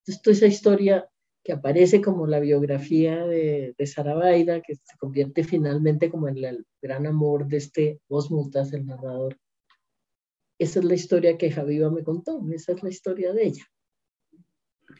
[0.00, 1.08] Entonces, toda esa historia
[1.44, 6.66] que aparece como la biografía de, de Sarabaida, que se convierte finalmente como en el
[6.82, 9.38] gran amor de este Mutas, el narrador.
[10.58, 13.64] Esa es la historia que Javiva me contó, esa es la historia de ella.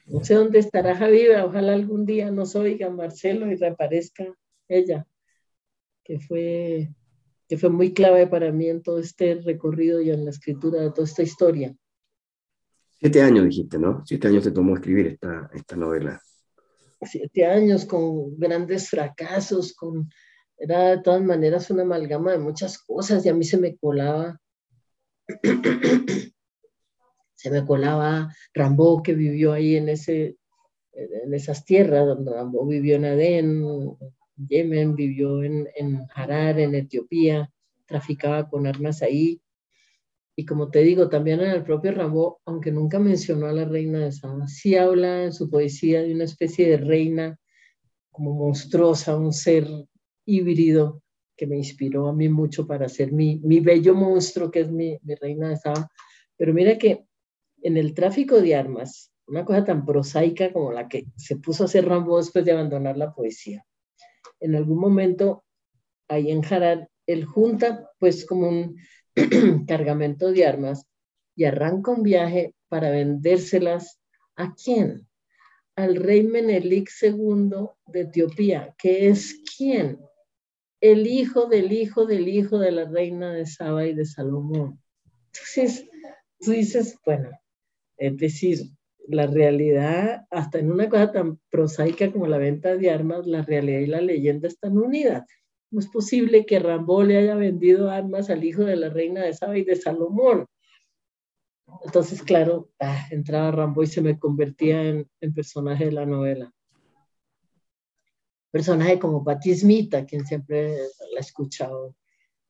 [0.06, 4.26] No sé dónde estará Javiva, ojalá algún día nos oiga Marcelo y reaparezca
[4.68, 5.06] ella,
[6.02, 6.90] que fue
[7.48, 10.90] que fue muy clave para mí en todo este recorrido y en la escritura de
[10.90, 11.76] toda esta historia.
[12.98, 14.02] Siete años dijiste, ¿no?
[14.06, 16.20] Siete años te tomó escribir esta, esta novela.
[17.02, 20.08] Siete años con grandes fracasos, con
[20.56, 24.40] era de todas maneras una amalgama de muchas cosas y a mí se me colaba,
[27.44, 30.38] se me colaba Rambo que vivió ahí en, ese,
[30.94, 33.96] en esas tierras, donde Rambo vivió en Adén, en
[34.48, 37.52] Yemen, vivió en, en Harar, en Etiopía,
[37.84, 39.42] traficaba con armas ahí.
[40.34, 43.98] Y como te digo, también en el propio Rambo, aunque nunca mencionó a la reina
[43.98, 47.38] de Saba, sí habla en su poesía de una especie de reina
[48.10, 49.68] como monstruosa, un ser
[50.24, 51.02] híbrido
[51.36, 54.98] que me inspiró a mí mucho para ser mi, mi bello monstruo que es mi,
[55.02, 55.90] mi reina de Saba.
[56.38, 57.04] Pero mira que
[57.64, 61.66] en el tráfico de armas, una cosa tan prosaica como la que se puso a
[61.66, 63.64] hacer Rambo después de abandonar la poesía.
[64.38, 65.44] En algún momento,
[66.06, 68.76] ahí en Harar, él junta pues como un
[69.66, 70.86] cargamento de armas
[71.34, 73.98] y arranca un viaje para vendérselas
[74.36, 75.08] a quién?
[75.74, 77.50] Al rey Menelik II
[77.86, 80.00] de Etiopía, que es quién?
[80.82, 84.78] El hijo del hijo del hijo de la reina de Saba y de Salomón.
[85.32, 85.88] Entonces,
[86.40, 87.30] tú dices, bueno,
[87.96, 88.58] es decir,
[89.06, 93.80] la realidad, hasta en una cosa tan prosaica como la venta de armas, la realidad
[93.80, 95.24] y la leyenda están unidas.
[95.70, 99.34] No es posible que Rambo le haya vendido armas al hijo de la reina de
[99.34, 100.46] Saba y de Salomón.
[101.84, 106.52] Entonces, claro, ah, entraba Rambo y se me convertía en, personaje de la novela.
[108.50, 110.76] Personaje como Patti Smith, a quien siempre
[111.12, 111.96] la he escuchado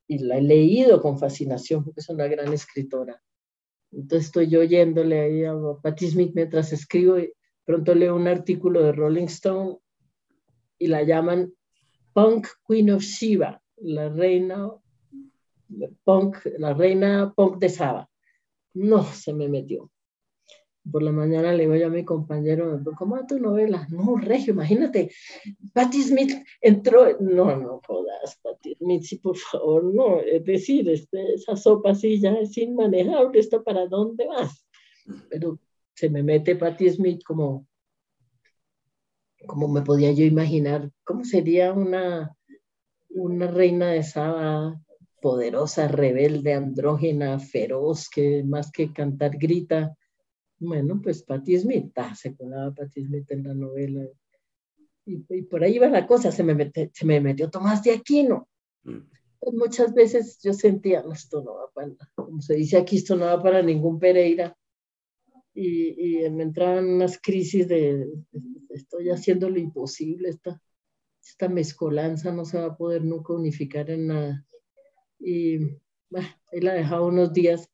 [0.06, 3.20] y la he leído con fascinación porque es una gran escritora.
[3.94, 7.32] Entonces estoy yo oyéndole ahí a Patti Smith mientras escribo y
[7.64, 9.78] pronto leo un artículo de Rolling Stone
[10.78, 11.52] y la llaman
[12.12, 14.70] Punk Queen of Shiva, la reina
[16.04, 18.08] punk, la reina punk de Saba.
[18.74, 19.90] No, se me metió.
[20.90, 23.86] Por la mañana le digo a mi compañero, ¿cómo va tu novela?
[23.90, 25.10] No, Regio, imagínate,
[25.72, 31.34] Patti Smith entró, no, no jodas, Patti Smith, sí, por favor, no, es decir, este,
[31.34, 34.66] esa sopa así ya es inmanejable, ¿esto para dónde vas?
[35.30, 35.58] Pero
[35.94, 37.66] se me mete Patti Smith como
[39.46, 42.34] como me podía yo imaginar, cómo sería una,
[43.10, 44.80] una reina de Saba
[45.20, 49.96] poderosa, rebelde, andrógena, feroz, que más que cantar grita.
[50.58, 54.06] Bueno, pues Patti Smith, ah, se colaba Patti Smith en la novela.
[55.06, 58.48] Y, por ahí va la cosa, se me, se me metió Tomás de Aquino.
[58.84, 59.00] Mm.
[59.38, 63.14] Pues muchas veces yo sentía, no, esto no va para, como se dice aquí, esto
[63.14, 64.56] no va para ningún Pereira
[65.54, 68.08] y, y me entraban unas crisis de,
[68.70, 70.60] estoy haciendo lo imposible, esta,
[71.22, 74.46] esta mezcolanza no se va a poder nunca unificar en nada.
[75.18, 75.58] Y
[76.10, 77.70] bueno, ahí la dejaba unos días,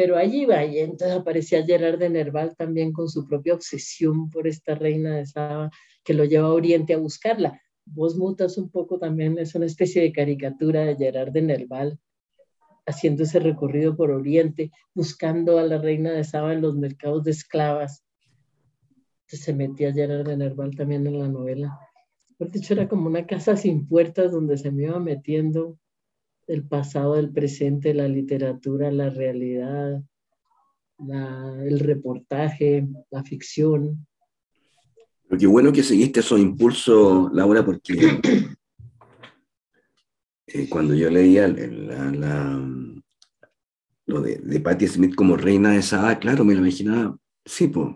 [0.00, 4.46] pero allí va, y entonces aparecía Gerard de Nerval también con su propia obsesión por
[4.46, 5.70] esta reina de Saba,
[6.02, 7.60] que lo lleva a Oriente a buscarla.
[7.84, 12.00] Vos mutas un poco también, es una especie de caricatura de Gerard de Nerval,
[12.86, 17.32] haciendo ese recorrido por Oriente, buscando a la reina de Saba en los mercados de
[17.32, 18.02] esclavas.
[19.26, 21.78] se metía Gerard de Nerval también en la novela.
[22.38, 25.78] Por dicho, era como una casa sin puertas donde se me iba metiendo
[26.50, 30.02] el pasado, el presente, la literatura, la realidad,
[31.64, 34.06] el reportaje, la ficción.
[35.28, 38.20] Pero qué bueno que seguiste esos impulsos, Laura, porque
[40.48, 42.68] eh, cuando yo leía la,
[44.06, 47.94] lo de, de Patti Smith como reina de Saba, claro, me lo imaginaba, sí, pues,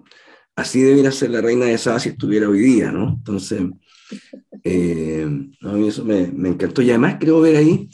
[0.54, 3.14] así debería ser la reina de Saba si estuviera hoy día, ¿no?
[3.14, 3.62] Entonces,
[4.62, 5.26] eh,
[5.62, 7.88] a mí eso me, me, encantó y además creo ver ahí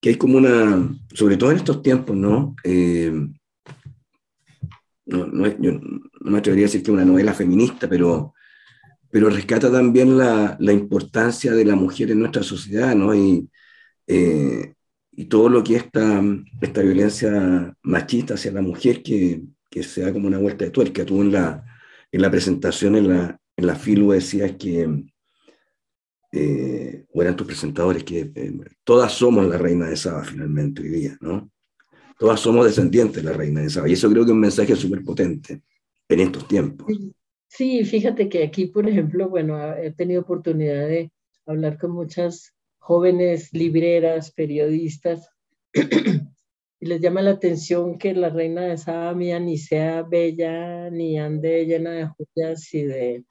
[0.00, 2.54] que hay como una, sobre todo en estos tiempos, ¿no?
[2.64, 3.12] Eh,
[5.06, 8.34] no, no, yo no me atrevería a decir que una novela feminista, pero,
[9.10, 13.14] pero rescata también la, la, importancia de la mujer en nuestra sociedad, ¿no?
[13.14, 13.48] Y,
[14.06, 14.74] eh,
[15.12, 16.22] y todo lo que esta,
[16.60, 21.04] esta violencia machista hacia la mujer que, que se da como una vuelta de tuerca.
[21.04, 21.64] Tú en la,
[22.12, 24.88] en la presentación, en la, en la filo decías que,
[26.32, 28.52] eh, o eran tus presentadores, que eh,
[28.84, 31.50] todas somos la reina de Saba finalmente hoy día, ¿no?
[32.18, 33.88] Todas somos descendientes de la reina de Saba.
[33.88, 35.62] Y eso creo que es un mensaje súper potente
[36.08, 36.86] en estos tiempos.
[37.46, 41.10] Sí, fíjate que aquí, por ejemplo, bueno, he tenido oportunidad de
[41.46, 45.30] hablar con muchas jóvenes libreras, periodistas,
[46.80, 51.64] y les llama la atención que la reina de Sabia ni sea bella, ni ande
[51.66, 53.24] llena de joyas y de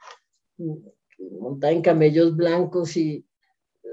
[1.18, 3.26] montada en camellos blancos y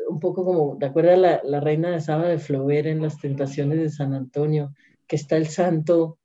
[0.09, 3.79] un poco como, ¿te acuerdas la, la reina de Saba de Flover en las tentaciones
[3.79, 4.75] de San Antonio?
[5.07, 6.19] Que está el santo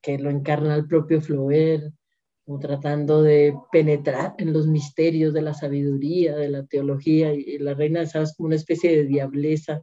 [0.00, 1.92] que lo encarna el propio Flover,
[2.44, 7.74] como tratando de penetrar en los misterios de la sabiduría, de la teología, y, la
[7.74, 9.82] reina de Saba es como una especie de diableza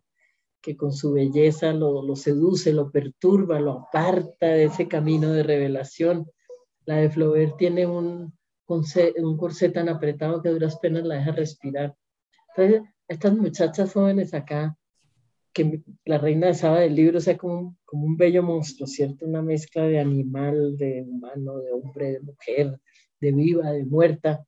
[0.61, 5.43] que con su belleza lo, lo seduce, lo perturba, lo aparta de ese camino de
[5.43, 6.31] revelación.
[6.85, 8.33] La de Flaubert tiene un,
[8.67, 11.95] un corsé tan apretado que a duras penas la deja respirar.
[12.55, 14.77] Entonces, estas muchachas jóvenes acá,
[15.53, 19.25] que la reina de Saba del libro sea como, como un bello monstruo, ¿cierto?
[19.25, 22.79] Una mezcla de animal, de humano, de hombre, de mujer,
[23.21, 24.45] de viva, de muerta.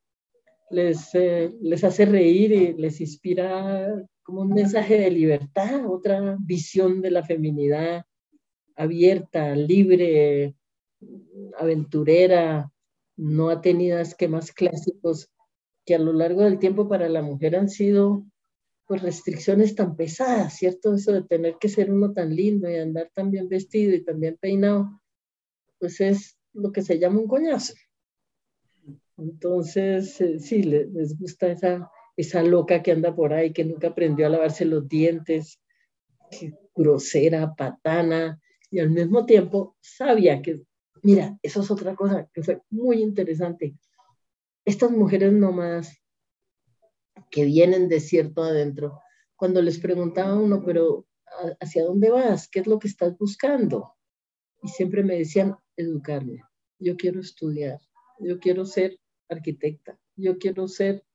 [0.72, 7.02] Les, eh, les hace reír y les inspira como un mensaje de libertad, otra visión
[7.02, 8.04] de la feminidad
[8.76, 10.56] abierta, libre,
[11.58, 12.72] aventurera,
[13.18, 15.30] no ha tenido esquemas clásicos
[15.86, 18.26] que a lo largo del tiempo para la mujer han sido
[18.88, 20.94] pues restricciones tan pesadas, ¿cierto?
[20.94, 24.20] Eso de tener que ser uno tan lindo y andar tan bien vestido y tan
[24.20, 25.02] bien peinado,
[25.80, 27.74] pues es lo que se llama un coñazo.
[29.18, 34.28] Entonces, eh, sí, les, gusta esa, esa loca que anda por ahí, que nunca aprendió
[34.28, 35.60] a lavarse los dientes,
[36.76, 38.40] grosera, patana,
[38.70, 40.62] y al mismo tiempo sabia, que,
[41.06, 43.76] mira, eso es otra cosa que fue muy interesante.
[44.66, 45.96] Estas mujeres nómadas
[47.30, 49.00] que vienen de cierto adentro,
[49.36, 51.06] cuando les preguntaba uno, pero
[51.60, 52.50] ¿hacia dónde vas?
[52.50, 53.94] ¿Qué es lo que estás buscando?
[54.64, 56.42] Y siempre me decían, educarme.
[56.80, 57.80] Yo quiero estudiar,
[58.20, 59.00] yo quiero ser
[59.30, 61.06] arquitecta, yo quiero ser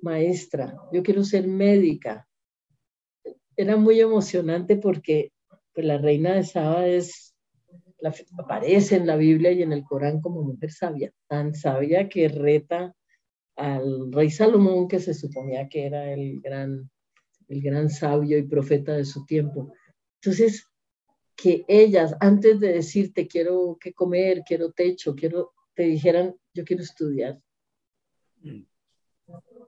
[0.00, 2.28] maestra, yo quiero ser médica.
[3.56, 5.32] Era muy emocionante porque
[5.72, 7.33] pues, la reina de Saba es,
[8.38, 12.94] aparece en la Biblia y en el Corán como mujer sabia, tan sabia que reta
[13.56, 16.90] al rey Salomón, que se suponía que era el gran,
[17.48, 19.72] el gran sabio y profeta de su tiempo.
[20.20, 20.66] Entonces,
[21.36, 26.82] que ellas, antes de decirte quiero que comer, quiero techo, quiero, te dijeran, yo quiero
[26.82, 27.40] estudiar.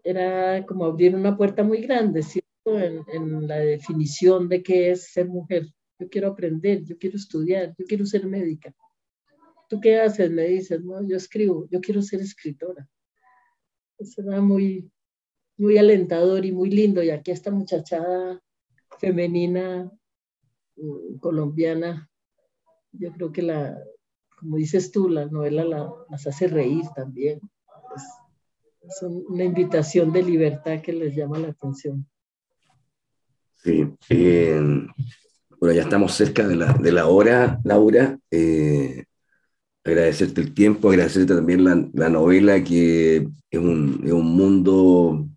[0.05, 2.47] Era como abrir una puerta muy grande, ¿cierto?
[2.67, 5.67] En, en la definición de qué es ser mujer.
[5.99, 8.75] Yo quiero aprender, yo quiero estudiar, yo quiero ser médica.
[9.69, 10.31] ¿Tú qué haces?
[10.31, 12.89] Me dices, no, yo escribo, yo quiero ser escritora
[13.99, 14.91] eso era muy,
[15.57, 17.03] muy alentador y muy lindo.
[17.03, 18.43] Y aquí esta muchachada
[18.99, 19.91] femenina
[20.77, 22.11] mm, colombiana,
[22.93, 23.79] yo creo que la,
[24.39, 25.65] como dices tú, la novela
[26.09, 27.41] las hace reír también.
[28.83, 32.07] Es, una invitación de libertad que les llama la atención.
[33.57, 33.97] Sí,
[35.61, 38.19] bueno, ya estamos cerca de la, de la hora, Laura.
[38.31, 39.05] Eh,
[39.85, 45.29] agradecerte el tiempo, agradecerte también la, la novela, que es un, es un, mundo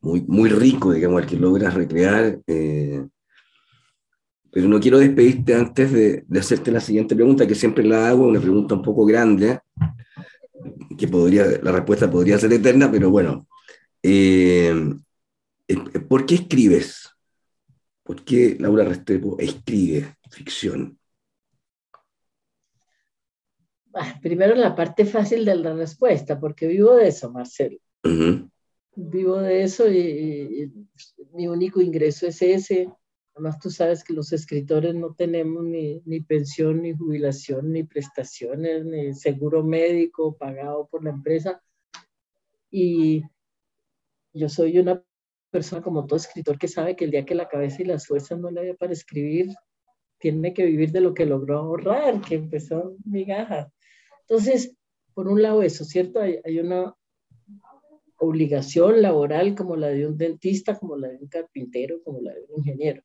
[0.00, 2.40] muy, muy rico, digamos, el que logras recrear.
[2.46, 3.06] Eh,
[4.50, 8.40] pero no quiero despedirte antes de, hacerte la siguiente pregunta, que siempre la hago, una
[8.40, 9.60] pregunta un poco grande,
[10.98, 13.46] que podría, la respuesta podría ser eterna, pero bueno.
[14.02, 14.74] Eh,
[16.08, 17.08] ¿Por qué escribes?
[18.08, 20.98] ¿Por qué Laura Restrepo escribe ficción?
[24.22, 27.76] primero la parte fácil de la respuesta, porque vivo de eso, Marcelo.
[28.94, 30.72] Vivo de eso y,
[31.34, 32.90] mi único ingreso es ese.
[33.34, 38.86] Además, tú sabes que los escritores no tenemos ni, ni, pensión, ni jubilación, ni prestaciones,
[38.86, 41.62] ni seguro médico pagado por la empresa.
[42.70, 43.22] Y
[44.32, 45.02] yo soy una
[45.50, 48.38] persona como todo escritor que sabe que el día que la cabeza y las fuerzas
[48.38, 49.48] no le da para escribir,
[50.18, 53.68] tiene que vivir de lo que logró ahorrar, que empezó migajas.
[54.28, 54.76] Entonces,
[55.14, 56.20] por un lado eso, ¿cierto?
[56.20, 56.94] Hay, una
[58.18, 62.42] obligación laboral como la de un dentista, como la de un carpintero, como la de
[62.48, 63.02] un ingeniero.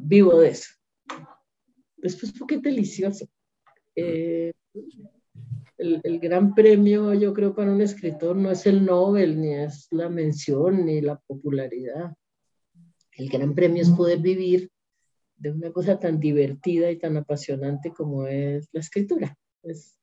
[0.00, 0.70] Vivo de eso.
[1.96, 3.26] Después, porque es delicioso.
[3.94, 4.52] Eh,
[5.78, 10.08] el, gran premio, yo creo, para un escritor no es el Nobel, ni es la
[10.08, 12.14] mención, ni la popularidad.
[13.12, 14.70] El gran premio es poder vivir
[15.36, 19.36] de una cosa tan divertida y tan apasionante como es la escritura.
[19.62, 19.98] Es,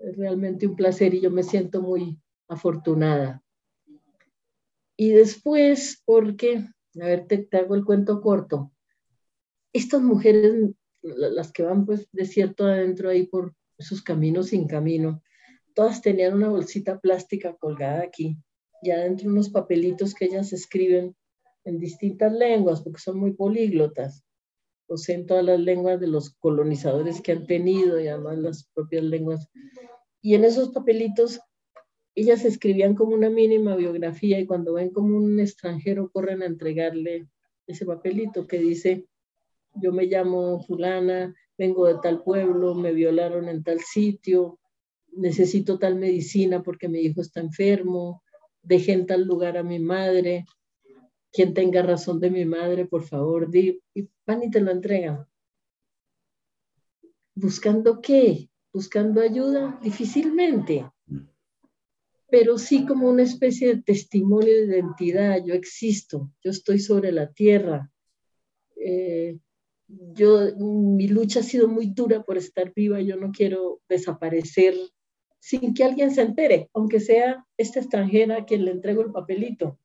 [0.00, 2.18] es realmente un placer y yo me siento muy
[2.48, 3.42] afortunada.
[4.96, 6.66] Y después, porque,
[7.00, 8.72] a ver, te, hago el cuento corto.
[9.72, 15.22] Estas mujeres, las que van pues de cierto adentro ahí por esos caminos sin camino,
[15.74, 18.36] todas tenían una bolsita plástica colgada aquí.
[18.82, 21.14] Y adentro unos papelitos que ellas escriben
[21.64, 24.24] en distintas lenguas, porque son muy políglotas.
[25.06, 29.48] En todas las lenguas de los colonizadores que han tenido y además las propias lenguas.
[30.20, 31.40] Y en esos papelitos
[32.16, 37.28] ellas escribían como una mínima biografía y cuando ven como un extranjero corren a entregarle
[37.68, 39.06] ese papelito que dice,
[39.74, 44.58] yo me llamo fulana, vengo de tal pueblo, me violaron en tal sitio,
[45.12, 48.22] necesito tal medicina porque mi hijo está enfermo,
[48.62, 50.46] dejé en tal lugar a mi madre,
[51.30, 55.26] quien tenga razón de mi madre, por favor, di, y van y te lo entregan.
[57.34, 58.48] ¿Buscando qué?
[58.72, 59.78] ¿Buscando ayuda?
[59.82, 60.90] Difícilmente,
[62.30, 65.44] pero sí como una especie de testimonio de identidad.
[65.44, 67.92] Yo existo, yo estoy sobre la tierra.
[68.76, 69.38] Eh,
[70.14, 74.74] yo, mi lucha ha sido muy dura por estar viva, yo no quiero desaparecer
[75.38, 79.78] sin que alguien se entere, aunque sea esta extranjera a quien le entrego el papelito.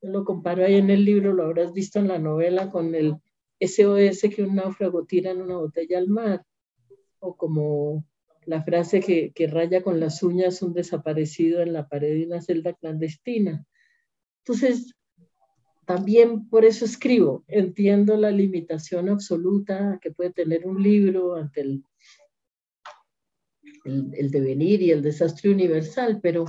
[0.00, 3.16] Lo comparo ahí en el libro, lo habrás visto en la novela con el
[3.60, 6.44] SOS que un náufrago tira en una botella al mar,
[7.18, 8.06] o como
[8.46, 12.40] la frase que, que raya con las uñas un desaparecido en la pared de una
[12.40, 13.66] celda clandestina.
[14.38, 14.94] Entonces,
[15.90, 17.44] también por eso escribo.
[17.48, 21.84] Entiendo la limitación absoluta que puede tener un libro ante el,
[23.84, 26.44] el, devenir y el desastre universal, pero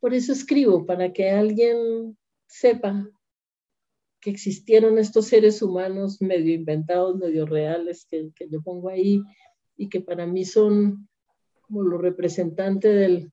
[0.00, 2.18] por eso escribo, para que alguien
[2.48, 3.08] sepa
[4.20, 9.22] que existieron estos seres humanos medio inventados, medio reales, que, que yo pongo ahí
[9.76, 11.08] y que para mí son
[11.60, 13.30] como los representantes del,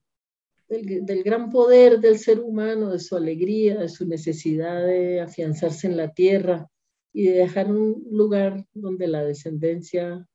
[0.68, 5.96] del, gran poder del ser humano, de su alegría, de su necesidad de afianzarse en
[5.96, 6.68] la tierra
[7.12, 10.26] y de dejar un lugar donde la descendencia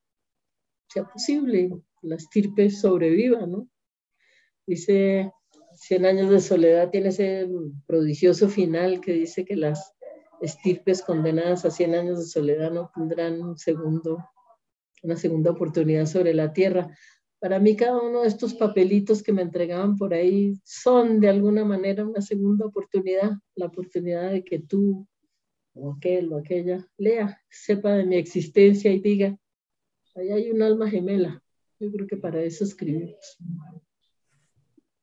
[0.88, 1.70] sea posible,
[2.02, 3.70] la estirpe sobreviva, ¿no?
[4.66, 5.32] Dice,
[5.80, 7.48] Cien años de soledad tiene ese
[7.88, 9.96] prodigioso final que dice que las
[10.42, 14.18] estirpes condenadas a 100 años de soledad no tendrán un segundo,
[15.04, 16.94] una segunda oportunidad sobre la tierra
[17.40, 21.64] para mí cada uno de estos papelitos que me entregaban por ahí son de alguna
[21.64, 25.08] manera una segunda oportunidad, la oportunidad de que tú
[25.74, 29.38] o aquel o aquella lea, sepa de mi existencia y diga,
[30.16, 31.42] ahí hay un alma gemela.
[31.80, 33.38] Yo creo que para eso escribimos.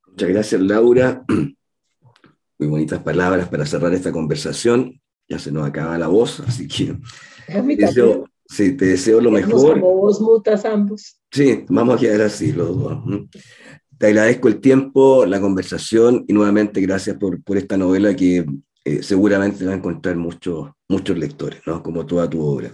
[0.07, 1.25] Muchas gracias, Laura.
[2.59, 5.01] Muy bonitas palabras para cerrar esta conversación.
[5.27, 6.95] Ya se nos acaba la voz, así que
[8.49, 9.79] Sí, te deseo lo mejor.
[9.79, 11.19] Como vos mutas ambos.
[11.31, 12.99] Sí, vamos a quedar así los dos.
[13.97, 18.45] Te agradezco el tiempo, la conversación y nuevamente gracias por, por esta novela que
[18.85, 21.83] eh, seguramente va a encontrar muchos, muchos lectores, ¿no?
[21.83, 22.71] como toda tu obra.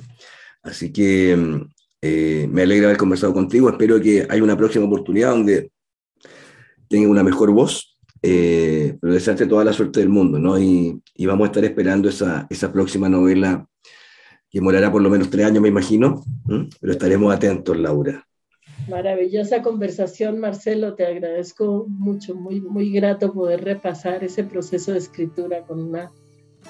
[0.61, 1.65] Así que
[2.01, 3.69] eh, me alegra haber conversado contigo.
[3.69, 5.71] Espero que haya una próxima oportunidad donde
[6.87, 10.37] tenga una mejor voz, eh, pero desearte toda la suerte del mundo.
[10.37, 10.59] ¿no?
[10.59, 13.65] Y, y, vamos a estar esperando esa, esa próxima novela
[14.53, 16.21] que morará por lo menos tres años, me imagino,
[16.79, 18.27] pero estaremos atentos, Laura.
[18.87, 25.63] Maravillosa conversación, Marcelo, te agradezco mucho, muy, muy grato poder repasar ese proceso de escritura
[25.63, 26.11] con una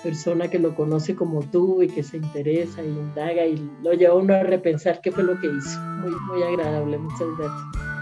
[0.02, 4.16] persona que lo conoce como tú y que se interesa y indaga y lo lleva
[4.16, 5.80] uno a repensar qué fue lo que hizo.
[5.82, 7.93] Muy, muy agradable, muchas gracias.